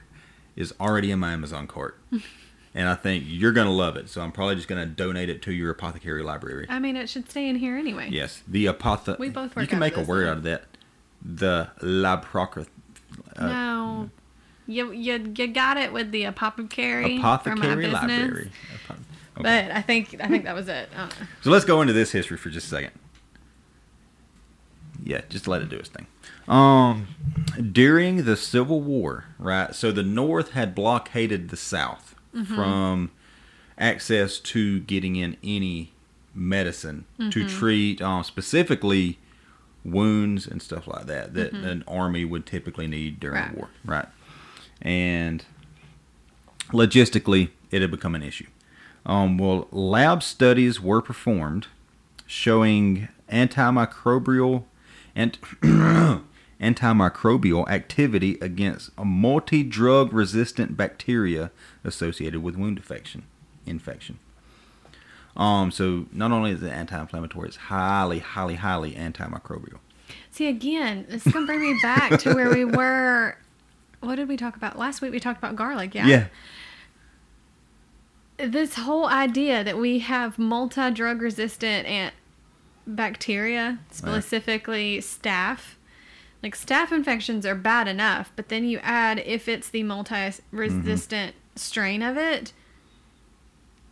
[0.56, 1.98] is already in my Amazon cart,
[2.76, 4.10] and I think you're gonna love it.
[4.10, 6.68] So I'm probably just gonna donate it to your apothecary library.
[6.70, 8.10] I mean, it should stay in here anyway.
[8.12, 9.18] Yes, the apothe.
[9.20, 10.32] We both You can make a word one.
[10.32, 10.66] out of that.
[11.26, 12.68] The laprocoth.
[13.36, 14.10] Uh, no.
[14.66, 18.50] You, you you got it with the apothecary, Apothecary library.
[18.90, 19.02] Okay.
[19.36, 20.90] But I think I think that was it.
[20.96, 21.10] Uh,
[21.42, 22.92] So let's go into this history for just a second.
[25.04, 26.08] Yeah, just let it do its thing.
[26.48, 27.08] Um,
[27.72, 29.74] during the Civil War, right?
[29.74, 32.16] So the North had blockaded the South
[32.48, 33.12] from
[33.78, 35.92] access to getting in any
[36.34, 39.20] medicine to treat um, specifically
[39.86, 43.54] wounds and stuff like that that an army would typically need during Right.
[43.54, 44.08] a war, right?
[44.82, 45.46] And
[46.72, 48.48] logistically, it had become an issue.
[49.06, 51.68] Um, well, lab studies were performed
[52.26, 54.64] showing antimicrobial
[55.16, 55.38] and
[56.64, 61.52] antimicrobial activity against a multi-drug resistant bacteria
[61.84, 63.24] associated with wound infection.
[63.66, 64.20] Infection.
[65.36, 69.80] Um, so not only is it anti-inflammatory, it's highly, highly, highly antimicrobial.
[70.32, 73.38] see again, this is gonna bring me back to where we were.
[74.02, 75.12] What did we talk about last week?
[75.12, 75.96] We talked about garlic.
[75.96, 76.08] Yeah.
[76.08, 76.26] yeah.
[78.38, 82.12] This whole idea that we have multi-drug resistant and
[82.86, 85.76] bacteria, specifically staph.
[86.44, 91.56] Like staph infections are bad enough, but then you add if it's the multi-resistant mm-hmm.
[91.56, 92.52] strain of it,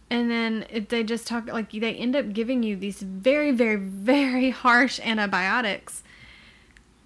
[0.10, 3.78] and then if they just talk like they end up giving you these very, very,
[3.78, 6.04] very harsh antibiotics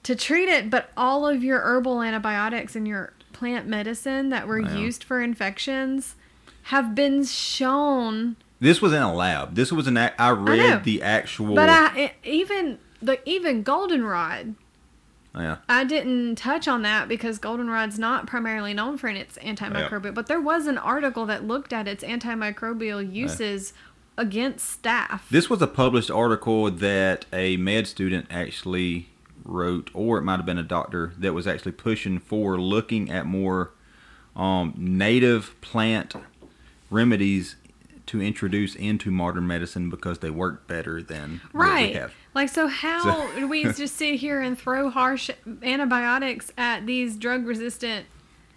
[0.01, 4.61] to treat it, but all of your herbal antibiotics and your plant medicine that were
[4.61, 4.75] Wow.
[4.75, 6.15] used for infections
[6.63, 9.53] have been shown This was in a lab.
[9.53, 9.97] This was an.
[9.97, 10.33] I know.
[10.33, 11.53] read the actual.
[11.53, 14.55] But I, even the even goldenrod,
[15.37, 15.57] yeah.
[15.67, 20.13] I didn't touch on that because goldenrod's not primarily known for its antimicrobial.
[20.13, 23.73] But there was an article that looked at its antimicrobial uses
[24.17, 25.21] against staph.
[25.29, 29.09] This was a published article that a med student actually
[29.43, 33.25] wrote, or it might have been a doctor that was actually pushing for looking at
[33.25, 33.71] more
[34.35, 36.15] um, native plant
[36.89, 37.55] remedies
[38.07, 41.95] to introduce into modern medicine because they work better than Right.
[41.95, 42.13] have.
[42.33, 45.29] Like, so how So- do we just sit here and throw harsh
[45.63, 48.05] antibiotics at these drug resistant?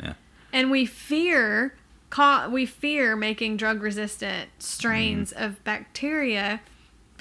[0.03, 0.15] Yeah.
[0.53, 1.75] And we fear,
[2.11, 5.43] ca- we fear making drug resistant strains Mm-hmm.
[5.45, 6.61] of bacteria,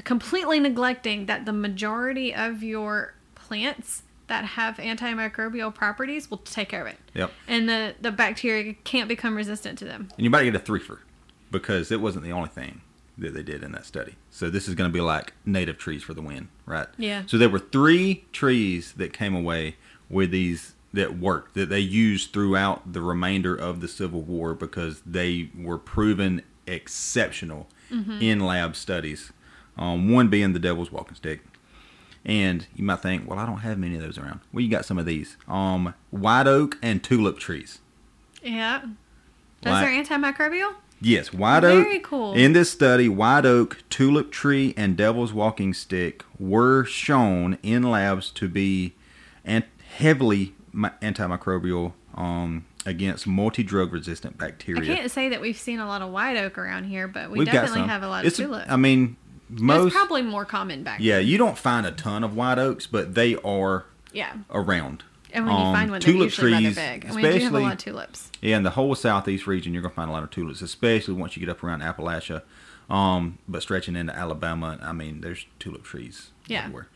[0.04, 6.82] completely neglecting that the majority of your plants that have antimicrobial properties will take care
[6.82, 6.98] of it.
[7.14, 7.32] Yep.
[7.48, 10.10] And the, the bacteria can't become resistant to them.
[10.18, 11.00] And you might get a threefer
[11.52, 12.82] because it wasn't the only thing
[13.18, 14.16] that they did in that study.
[14.30, 16.88] So this is going to be like native trees for the win, right?
[16.98, 17.24] Yeah.
[17.26, 19.76] So there were three trees that came away
[20.10, 25.02] with these that worked that they used throughout the remainder of the Civil War because
[25.06, 27.68] they were proven exceptional
[28.20, 29.32] in lab studies.
[29.78, 31.42] Um, one being the Devil's Walking Stick.
[32.26, 34.42] And you might think, well, I don't have many of those around.
[34.52, 35.38] Well, you got some of these.
[35.48, 37.80] Um, white oak and tulip trees.
[38.44, 38.82] Yeah.
[39.62, 40.76] Those Like- are antimicrobial?
[41.00, 41.84] Yes, white oak.
[41.86, 42.34] Very cool.
[42.34, 48.32] In this study, white oak, tulip tree, and devil's walking stick were shown in labs
[48.32, 48.94] to be
[49.46, 49.64] an-
[49.98, 50.54] heavily
[51.02, 54.92] antimicrobial um, against multi-drug resistant bacteria.
[54.92, 57.40] I can't say that we've seen a lot of white oak around here, but we
[57.40, 58.72] We've definitely have a lot It's of tulip.
[58.72, 59.18] I mean,
[59.50, 59.88] most.
[59.88, 63.14] it's probably more common back yeah, you don't find a ton of white oaks, but
[63.16, 64.34] they are Yeah.
[64.50, 65.04] around.
[65.38, 67.06] And when you find one, they're tulip usually rather trees, big.
[67.06, 68.32] And we do have a especially- lot of tulips.
[68.42, 71.36] Yeah, in the whole southeast region, you're gonna find a lot of tulips, especially once
[71.36, 72.42] you get up around Appalachia.
[72.90, 76.62] Um, but stretching into Alabama, I mean, there's tulip trees Yeah.
[76.62, 76.88] everywhere.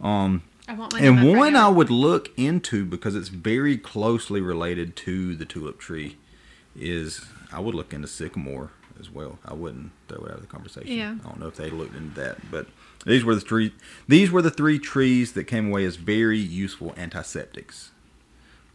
[0.00, 1.02] Um, I want one.
[1.02, 6.16] and one I would look into because it's very closely related to the tulip tree
[6.76, 8.70] is I would look into sycamore
[9.00, 9.38] as well.
[9.44, 10.92] I wouldn't throw it out of the conversation.
[10.92, 11.14] Yeah.
[11.24, 12.66] I don't know if they looked into that, but
[13.06, 13.72] these were the three.
[14.06, 17.90] These were the three trees that came away as very useful antiseptics.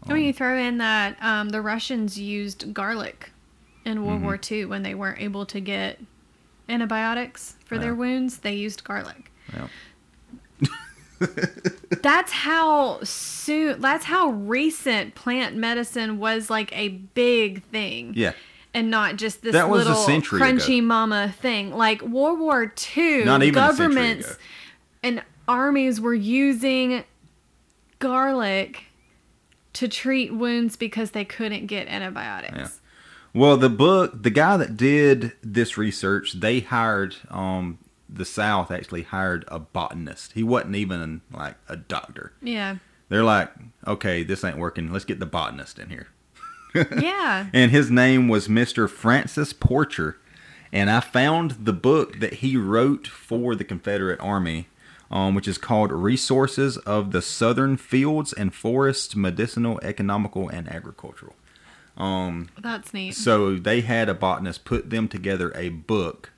[0.05, 3.32] when you throw in that um, the Russians used garlic
[3.86, 4.26] in World Mm-hmm.
[4.26, 5.99] War II when they weren't able to get
[6.69, 9.32] antibiotics for their wounds, they used garlic.
[9.53, 9.67] Yeah.
[12.01, 13.80] That's how soon.
[13.82, 18.13] That's how recent plant medicine was like a big thing.
[18.15, 18.34] Yeah.
[18.74, 20.88] And not just this That was a little century crunchy ago.
[20.88, 21.71] mama thing.
[21.71, 24.38] Like World War II, Not even governments
[25.01, 27.03] and armies were using
[27.99, 28.84] garlic
[29.74, 32.55] to treat wounds because they couldn't get antibiotics.
[32.55, 32.67] Yeah.
[33.36, 39.01] Well, the book, the guy that did this research, they hired um the South actually
[39.03, 40.34] hired a botanist.
[40.34, 42.34] He wasn't even like a doctor.
[42.43, 42.76] Yeah.
[43.09, 43.51] They're like,
[43.88, 44.91] okay, this ain't working.
[44.91, 46.07] Let's get the botanist in here.
[46.74, 47.47] Yeah.
[47.53, 48.89] and his name was Mr.
[48.89, 50.17] Francis Porcher.
[50.71, 54.67] And I found the book that he wrote for the Confederate Army,
[55.11, 61.36] um, which is called Resources of the Southern Fields and Forests, Medicinal, Economical, and Agricultural.
[61.95, 63.11] Um, That's neat.
[63.13, 66.32] so they had a botanist put them together a book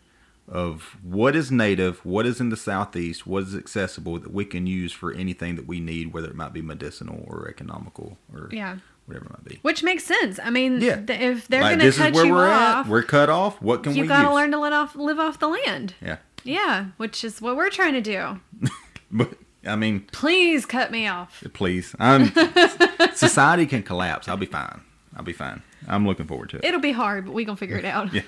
[0.49, 4.67] of what is native, what is in the southeast, what is accessible that we can
[4.67, 8.77] use for anything that we need, whether it might be medicinal or economical or Yeah.
[9.05, 9.59] Whatever it might be.
[9.61, 10.39] Which makes sense.
[10.43, 10.97] I mean, Yeah.
[11.01, 12.87] th- if they're Like, going to this cut is where you we're off, at.
[12.87, 13.61] We're cut off.
[13.61, 15.93] What can you we You got to learn to let off, live off the land.
[16.01, 18.39] Yeah, Yeah, which is what we're trying to do.
[19.11, 19.33] but
[19.65, 21.43] I mean, Please cut me off.
[21.53, 22.31] please, I'm,
[23.15, 24.27] society can collapse.
[24.27, 24.81] I'll be fine.
[25.15, 25.61] I'll be fine.
[25.87, 26.65] I'm looking forward to it.
[26.65, 28.11] It'll be hard, but we gonna figure it out.
[28.13, 28.21] Yeah.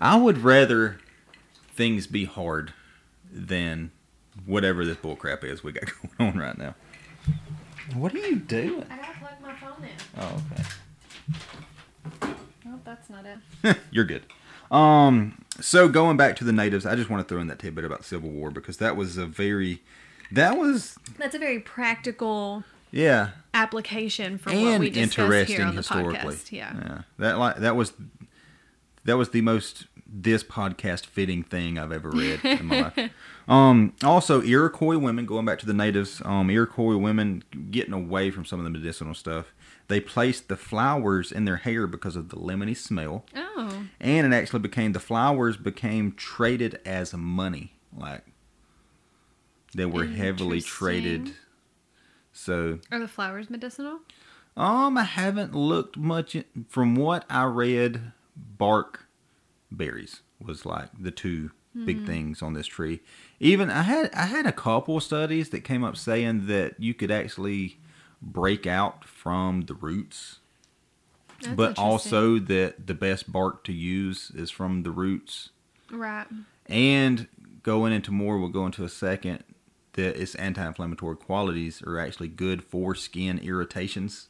[0.00, 0.98] I would rather
[1.74, 2.72] things be hard
[3.32, 3.92] than
[4.44, 5.84] whatever this bullcrap is we got
[6.18, 6.74] going on right now.
[7.94, 8.86] What are you doing?
[9.44, 9.90] I gotta plug my phone in.
[10.18, 10.42] Oh,
[12.22, 12.34] okay.
[12.66, 13.76] Oh, that's not it.
[13.90, 14.22] You're good.
[14.70, 17.84] Um, so going back to the natives, I just want to throw in that tidbit
[17.84, 19.82] about Civil War because that was a very,
[20.32, 25.66] that was That's a very practical yeah, application for what and we discuss interesting here
[25.66, 26.34] on the historically.
[26.34, 26.52] podcast.
[26.52, 26.72] Yeah.
[26.76, 26.98] yeah.
[27.18, 27.92] That like that was
[29.04, 33.10] that was the most this podcast fitting thing I've ever read in my life.
[33.46, 38.46] Um, also Iroquois women, going back to the natives, um, Iroquois women getting away from
[38.46, 39.52] some of the medicinal stuff.
[39.88, 44.34] They placed the flowers in their hair because of the lemony smell, Oh, and it
[44.34, 47.74] actually became the flowers became traded as money.
[47.94, 48.24] Like
[49.74, 51.34] they were heavily traded.
[52.32, 53.98] So are the flowers medicinal?
[54.56, 56.34] um, I haven't looked much.
[56.34, 59.03] in- From what I read, bark
[59.70, 61.50] berries was like the two
[61.84, 62.06] big hmm.
[62.06, 63.00] things on this tree.
[63.40, 67.10] Even I had I had a couple studies that came up saying that you could
[67.10, 67.78] actually
[68.22, 70.38] break out from the roots,
[71.42, 75.50] That's but also that the best bark to use is from the roots.
[75.90, 76.26] right.
[76.66, 77.28] And
[77.62, 79.44] going into more, we'll go into a second.
[79.94, 84.28] That its anti-inflammatory qualities are actually good for skin irritations.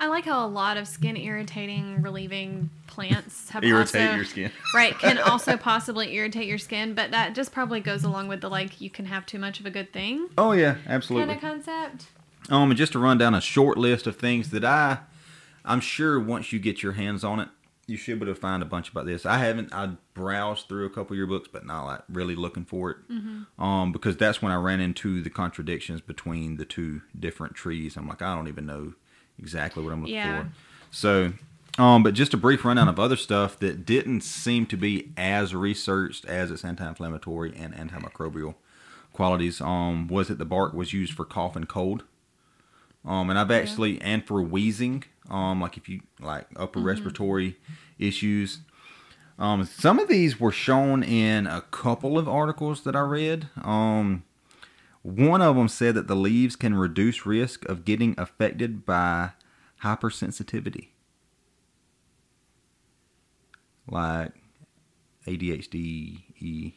[0.00, 4.50] I like how a lot of skin irritating relieving plants have Irritate also, your skin.
[4.74, 8.48] right can also possibly irritate your skin, but that just probably goes along with the
[8.48, 11.34] like you can have too much of a good thing Oh yeah, absolutely.
[11.34, 12.06] kind of concept.
[12.50, 14.98] Um, and just to run down a short list of things that I,
[15.64, 17.48] I'm sure once you get your hands on it,
[17.86, 19.26] you should be able to find a bunch about this.
[19.26, 19.72] I haven't.
[19.72, 22.96] I browsed through a couple of your books, but not like really looking for it.
[23.58, 27.96] Um, because that's when I ran into the contradictions between the two different trees.
[27.96, 28.94] I'm like, I don't even know
[29.38, 30.42] exactly what I'm looking Yeah.
[30.44, 30.48] for.
[30.90, 31.32] So,
[31.78, 35.54] um, but just a brief rundown of other stuff that didn't seem to be as
[35.54, 38.54] researched as its anti-inflammatory and antimicrobial
[39.12, 39.60] qualities.
[39.60, 42.04] Um, was that the bark was used for cough and cold.
[43.04, 47.56] Um, and I've actually and for wheezing, um, like if you like upper respiratory
[47.98, 48.60] issues.
[49.38, 53.48] Um, some of these were shown in a couple of articles that I read.
[53.62, 54.22] Um,
[55.04, 59.30] one of them said that the leaves can reduce risk of getting affected by
[59.82, 60.88] hypersensitivity,
[63.88, 64.32] like
[65.26, 66.72] ADHD.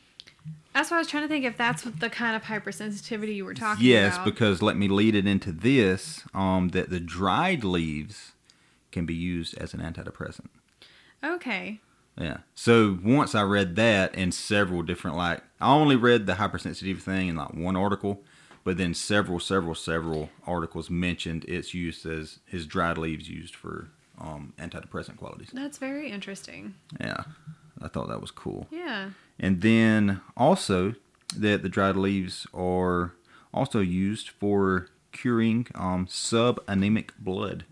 [0.73, 3.45] That's what I was trying to think if that's what the kind of hypersensitivity you
[3.45, 4.25] were talking Yes, about.
[4.25, 8.33] Yes, because let me lead it into this: um, that the dried leaves
[8.91, 10.47] can be used as an antidepressant.
[11.23, 11.79] okay.
[12.19, 12.37] Yeah.
[12.55, 17.27] So once I read that in several different, like I only read the hypersensitive thing
[17.29, 18.21] in like one article,
[18.63, 23.89] but then several, several, several articles mentioned its use as his dried leaves used for
[24.19, 25.49] um, antidepressant qualities.
[25.53, 26.73] That's very interesting.
[26.99, 27.23] Yeah,
[27.81, 28.67] I thought that was cool.
[28.71, 29.11] Yeah.
[29.39, 30.95] And then also
[31.35, 33.13] that the dried leaves are
[33.53, 37.65] also used for curing um, subanemic blood.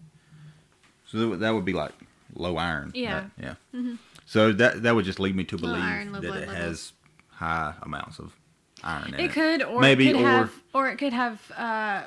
[1.07, 1.93] So that would- be like
[2.35, 2.91] low iron.
[2.93, 3.13] Yeah.
[3.39, 3.55] right?
[3.73, 3.81] Yeah.
[4.25, 6.93] So that that would just lead me to believe iron, that blood it has
[7.29, 8.35] high amounts of
[8.83, 9.19] iron in it.
[9.21, 12.03] It could, or Maybe, it could or- have, or it could have uh,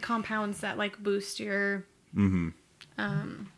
[0.00, 1.84] compounds that like boost your
[2.16, 2.52] Mhm.
[2.98, 3.50] um,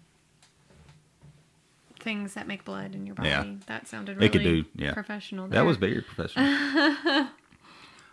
[2.00, 3.28] things that make blood in your body.
[3.28, 3.44] Yeah.
[3.66, 4.92] That sounded really It could do, yeah.
[4.92, 5.48] professional.
[5.48, 5.90] That was there.
[5.90, 7.26] very professional.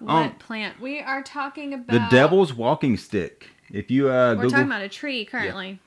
[0.01, 0.79] What um, plant?
[0.79, 3.47] We are talking about the devil's walking stick.
[3.69, 5.79] If you uh, We're Google, talking about a tree currently.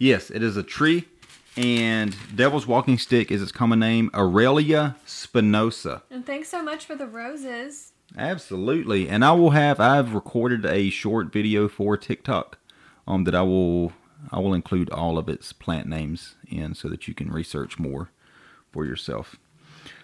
[0.00, 1.04] yes, it is a tree,
[1.56, 6.02] and devil's walking stick is its common name, Aralia spinosa.
[6.10, 7.92] And thanks so much for the roses.
[8.16, 9.08] Absolutely.
[9.08, 12.58] And I will have I've recorded a short video for TikTok
[13.06, 13.92] um that I will
[14.30, 18.10] I will include all of its plant names in so that you can research more
[18.72, 19.36] for yourself.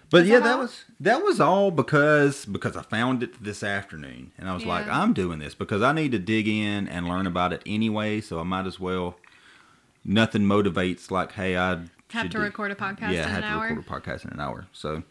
[0.09, 4.31] But yeah, that that was that was all because because I found it this afternoon
[4.37, 7.27] and I was like, I'm doing this because I need to dig in and learn
[7.27, 9.15] about it anyway, so I might as well.
[10.03, 11.81] Nothing motivates like, hey, I
[12.11, 13.67] Have to do- record a podcast yeah, I in had an to hour.
[13.75, 14.67] record a podcast in an hour.
[14.73, 15.03] So,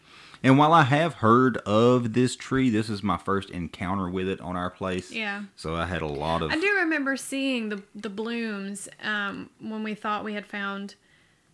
[0.43, 4.41] and while I have heard of this tree, this is my first encounter with it
[4.41, 5.11] on our place.
[5.11, 5.43] Yeah.
[5.55, 9.83] So I had a lot of I do remember seeing the the blooms um, when
[9.83, 10.95] we thought we had found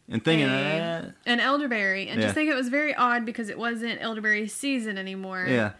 [0.09, 1.13] and thinking a- that.
[1.25, 2.27] an elderberry, and Yeah.
[2.27, 5.45] just think it was very odd because it wasn't elderberry season anymore.
[5.49, 5.73] Yeah,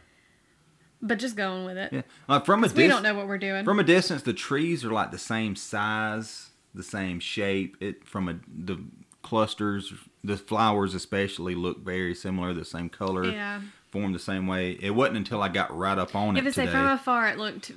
[1.01, 1.93] But just going with it.
[1.93, 2.01] yeah.
[2.27, 3.63] Like from a We don't know what we're doing.
[3.65, 7.77] from a distance, the trees are like the same size, the same shape.
[7.79, 8.81] It from a the
[9.21, 13.61] clusters, the flowers especially look very similar, the same color, yeah.
[13.89, 14.77] formed the same way.
[14.81, 16.39] It wasn't until I got right up on it.
[16.39, 16.77] If it it's say today.
[16.77, 17.71] from afar, it looked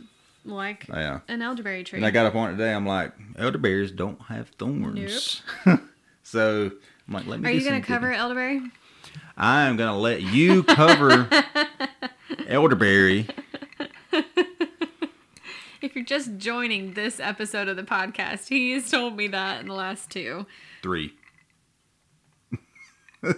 [0.44, 1.20] like yeah.
[1.28, 1.98] an elderberry tree.
[1.98, 2.72] And I got up on it today.
[2.72, 5.42] I'm like, elderberries don't have thorns.
[6.22, 6.70] so
[7.08, 7.48] I'm like, let me.
[7.48, 8.62] Are you going to cover elderberry?
[9.36, 11.28] I am gonna let you cover
[12.46, 13.26] elderberry.
[15.82, 19.68] If you're just joining this episode of the podcast, he has told me that in
[19.68, 20.44] the last two.
[20.82, 21.14] Three.
[23.24, 23.34] so,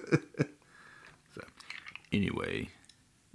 [2.12, 2.68] anyway,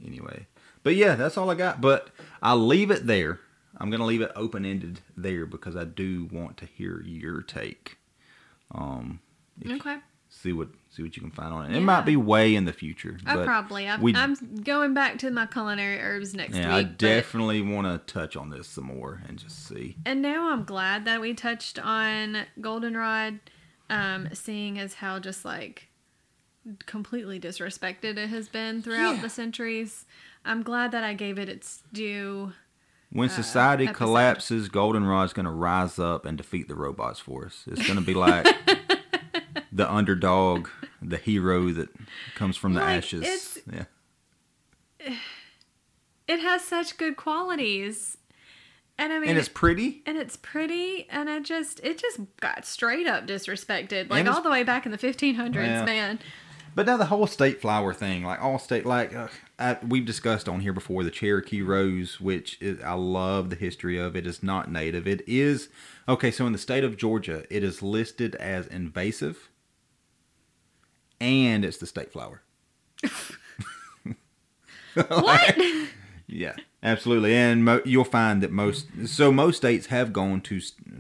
[0.06, 0.48] anyway,
[0.84, 1.80] but yeah, that's all I got.
[1.80, 2.10] But
[2.42, 3.40] I'll leave it there.
[3.78, 7.98] I'm gonna leave it open ended there because I do want to hear your take.
[8.72, 9.20] Um,
[9.66, 9.98] Okay.
[10.42, 11.76] See what see what you can find on it.
[11.78, 13.18] It might be way in the future.
[13.26, 13.88] I but probably.
[13.88, 16.88] I'm, we- I'm going back to my culinary herbs next yeah, week.
[16.88, 19.98] I definitely want to touch on this some more and just see.
[20.06, 23.40] And now I'm glad that we touched on goldenrod,
[23.90, 25.90] um, seeing as how just like
[26.86, 29.22] completely disrespected it has been throughout Yeah.
[29.22, 30.06] the centuries.
[30.46, 32.54] I'm glad that I gave it its due.
[33.10, 37.64] When society Uh, collapses, Goldenrod's going to rise up and defeat the robots for us.
[37.68, 38.46] It's going to be like
[39.78, 40.68] the underdog,
[41.02, 41.90] the hero that
[42.36, 43.60] comes from the Like, ashes.
[43.72, 43.86] Yeah,
[46.28, 48.18] It has such good qualities,
[48.98, 50.02] and I mean, and it's pretty.
[50.06, 54.50] and it's pretty, and I just it just got straight up disrespected, like all the
[54.50, 55.86] way back in the 1500s, Yeah.
[55.86, 56.20] man.
[56.76, 60.48] But now the whole state flower thing, like all state, like uh, I, we've discussed
[60.50, 64.16] on here before, the Cherokee rose, which is, I love the history of.
[64.16, 65.08] It is not native.
[65.08, 65.70] It is
[66.10, 66.30] okay.
[66.30, 69.50] So in the state of Georgia, it is listed as invasive,
[71.20, 72.42] and it's the state flower.
[74.94, 75.58] What?
[76.30, 80.60] Yeah, absolutely, and mo- you'll find that most so most states have gone to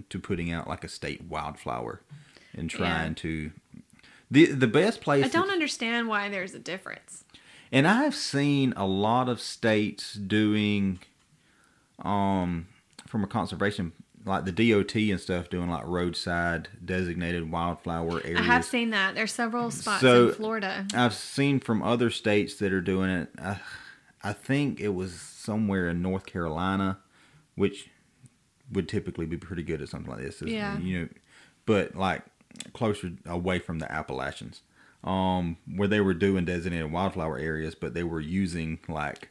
[0.09, 2.01] to putting out like a state wildflower
[2.53, 3.51] and trying to.
[4.32, 7.26] The the best place I don't understand why there's a difference.
[7.74, 10.99] And I've seen a lot of states doing,
[11.99, 12.68] um,
[13.05, 13.91] from a conservation
[14.28, 18.39] like the DOT and stuff, doing like roadside designated wildflower areas.
[18.41, 19.15] I have seen that.
[19.15, 20.86] There's several spots So- in Florida.
[20.93, 23.30] I've seen from other states that are doing it.
[23.39, 23.55] Uh,
[24.23, 26.97] I think it was somewhere in North Carolina,
[27.55, 27.89] which
[28.71, 30.41] would typically be pretty good at something like this.
[30.41, 30.78] is, Yeah.
[30.78, 31.07] You know,
[31.65, 32.23] but like
[32.73, 34.61] closer away from the Appalachians,
[35.03, 39.30] um, where they were doing designated wildflower areas, but they were using like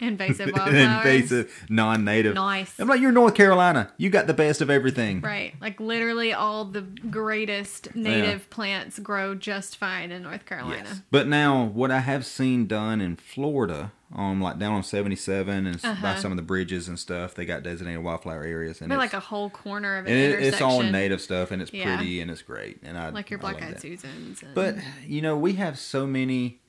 [0.00, 0.74] Invasive wildflowers.
[0.74, 2.34] invasive, non-native.
[2.34, 2.78] Nice.
[2.78, 3.92] I'm like, you're North Carolina.
[3.96, 5.20] You got the best of everything.
[5.20, 5.54] Right.
[5.60, 10.82] Like literally all the greatest native plants grow just fine in North Carolina.
[10.86, 11.02] Yes.
[11.10, 15.80] But now, what I have seen done in Florida, um, like down on 77 and
[15.82, 16.16] by Uh-huh.
[16.16, 19.50] some of the bridges and stuff, they got designated wildflower areas, and like a whole
[19.50, 21.96] corner of an it, it's all native stuff, and it's Yeah.
[21.96, 23.80] pretty and it's great, and I Like your black-eyed.
[23.80, 24.42] Susans.
[24.42, 24.76] And, But
[25.06, 26.60] you know, we have so many,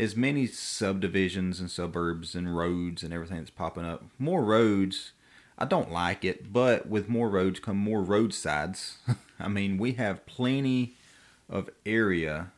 [0.00, 4.04] as many subdivisions and suburbs and roads and everything that's popping up.
[4.18, 5.12] More roads.
[5.58, 8.96] I don't like it, but with more roads come more roadsides.
[9.38, 10.94] I mean, we have plenty
[11.50, 12.50] of area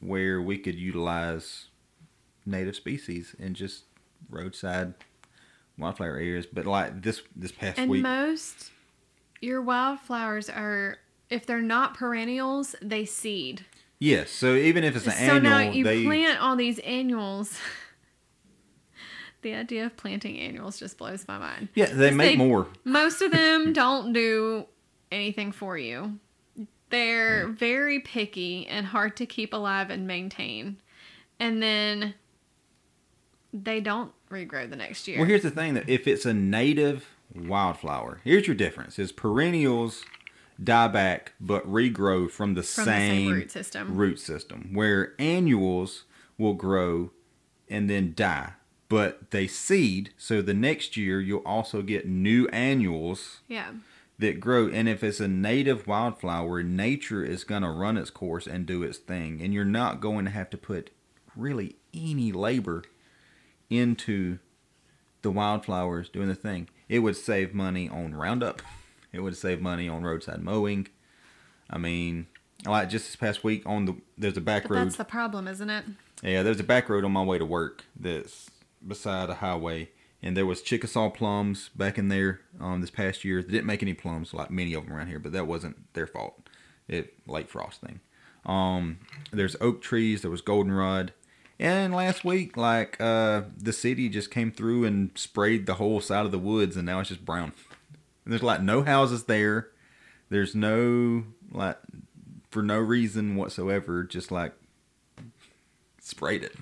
[0.00, 1.68] where we could utilize
[2.44, 3.84] native species and just
[4.28, 4.92] roadside
[5.78, 6.44] wildflower areas.
[6.44, 8.70] But like this this past and week, most
[9.40, 10.98] your wildflowers are
[11.30, 13.64] if they're not perennials, they seed.
[13.98, 14.30] Yes.
[14.30, 17.58] So even if it's an so annual, now you they plant all these annuals.
[19.42, 21.68] the idea of planting annuals just blows my mind.
[21.74, 22.66] yeah they make they- more.
[22.84, 24.66] Most of them don't do
[25.10, 26.18] anything for you.
[26.90, 30.76] They're very picky and hard to keep alive and maintain.
[31.40, 32.14] And then
[33.52, 35.18] they don't regrow the next year.
[35.18, 40.04] Well, here's the thing: that if it's a native wildflower, here's your difference: is perennials
[40.62, 43.96] die back but regrow from the, From same, the same root system.
[43.96, 46.04] root system, where annuals
[46.38, 47.10] will grow
[47.68, 48.52] and then die,
[48.88, 50.10] but they seed.
[50.16, 53.72] So the next year you'll also get new annuals yeah.
[54.18, 54.68] that grow.
[54.68, 58.82] And if it's a native wildflower, nature is going to run its course and do
[58.82, 59.40] its thing.
[59.42, 60.90] And you're not going to have to put
[61.34, 62.84] really any labor
[63.68, 64.38] into
[65.22, 66.68] the wildflowers doing the thing.
[66.88, 68.62] It would save money on Roundup.
[69.16, 70.88] It would save money on roadside mowing.
[71.70, 72.26] I mean,
[72.64, 74.86] like just this past week on the there's a back But road.
[74.86, 75.84] that's the problem, isn't it?
[76.22, 78.50] Yeah, there's a back road on my way to work that's
[78.86, 79.90] beside a highway,
[80.22, 83.42] and there was Chickasaw plums back in there um, this past year.
[83.42, 86.06] They didn't make any plums like many of them around here, but that wasn't their
[86.06, 86.48] fault.
[86.88, 88.00] It late frost thing.
[88.44, 88.98] Um,
[89.32, 90.22] there's oak trees.
[90.22, 91.12] There was goldenrod,
[91.58, 96.24] and last week, like uh, the city just came through and sprayed the whole side
[96.26, 97.52] of the woods, and now it's just brown.
[98.26, 99.68] And there's like no houses there.
[100.28, 101.78] There's no like
[102.50, 104.52] for no reason whatsoever, just like
[106.00, 106.56] sprayed it.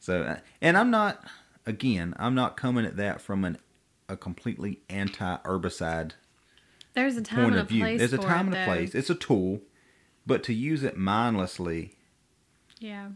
[0.00, 1.24] So, uh, and I'm not,
[1.64, 3.56] again, I'm not coming at that from an
[4.08, 6.12] a completely anti-herbicide
[6.94, 7.82] There's a time point and a of view.
[7.82, 7.98] place.
[8.00, 8.64] There's a time and a though.
[8.64, 8.94] place.
[8.96, 9.60] It's a tool,
[10.26, 11.94] but to use it mindlessly
[12.82, 13.10] Yeah.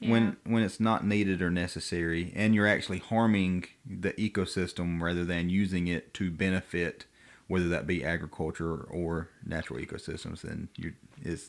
[0.00, 0.10] yeah.
[0.10, 5.48] when when it's not needed or necessary, and you're actually harming the ecosystem rather than
[5.48, 7.06] using it to benefit,
[7.46, 11.48] whether that be agriculture or natural ecosystems, then you it's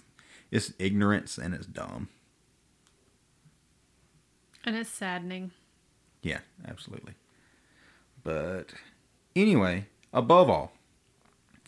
[0.52, 2.08] it's ignorance and it's dumb.
[4.64, 5.52] and it's saddening.
[6.22, 7.14] Yeah, absolutely.
[8.24, 8.74] But
[9.36, 10.72] anyway, above all,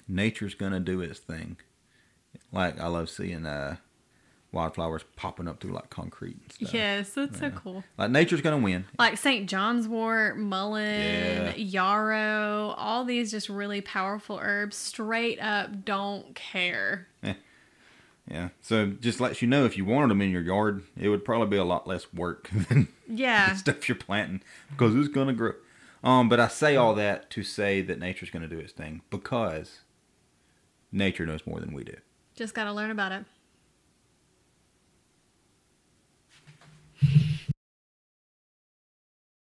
[0.08, 1.58] nature's gonna do its thing.
[2.52, 3.76] Like I love seeing uh,
[4.52, 6.74] wildflowers popping up through like concrete and stuff.
[6.74, 7.52] Yes, that's so Yeah.
[7.56, 7.84] cool.
[7.98, 8.86] Like nature's gonna win.
[9.00, 9.50] Like St.
[9.50, 11.56] John's wort, mullein, Yeah.
[11.56, 17.08] yarrow, all these just really powerful herbs straight up don't care.
[18.30, 18.50] Yeah.
[18.62, 21.48] So just lets you know if you wanted them in your yard, it would probably
[21.48, 23.56] be a lot less work than Yeah.
[23.56, 25.54] stuff you're planting because it's gonna grow.
[26.04, 29.82] Um, but I say all that to say that nature's gonna do its thing because
[30.92, 31.96] nature knows more than we do.
[32.36, 33.26] Just got to learn about it.
[37.04, 37.31] Thank you.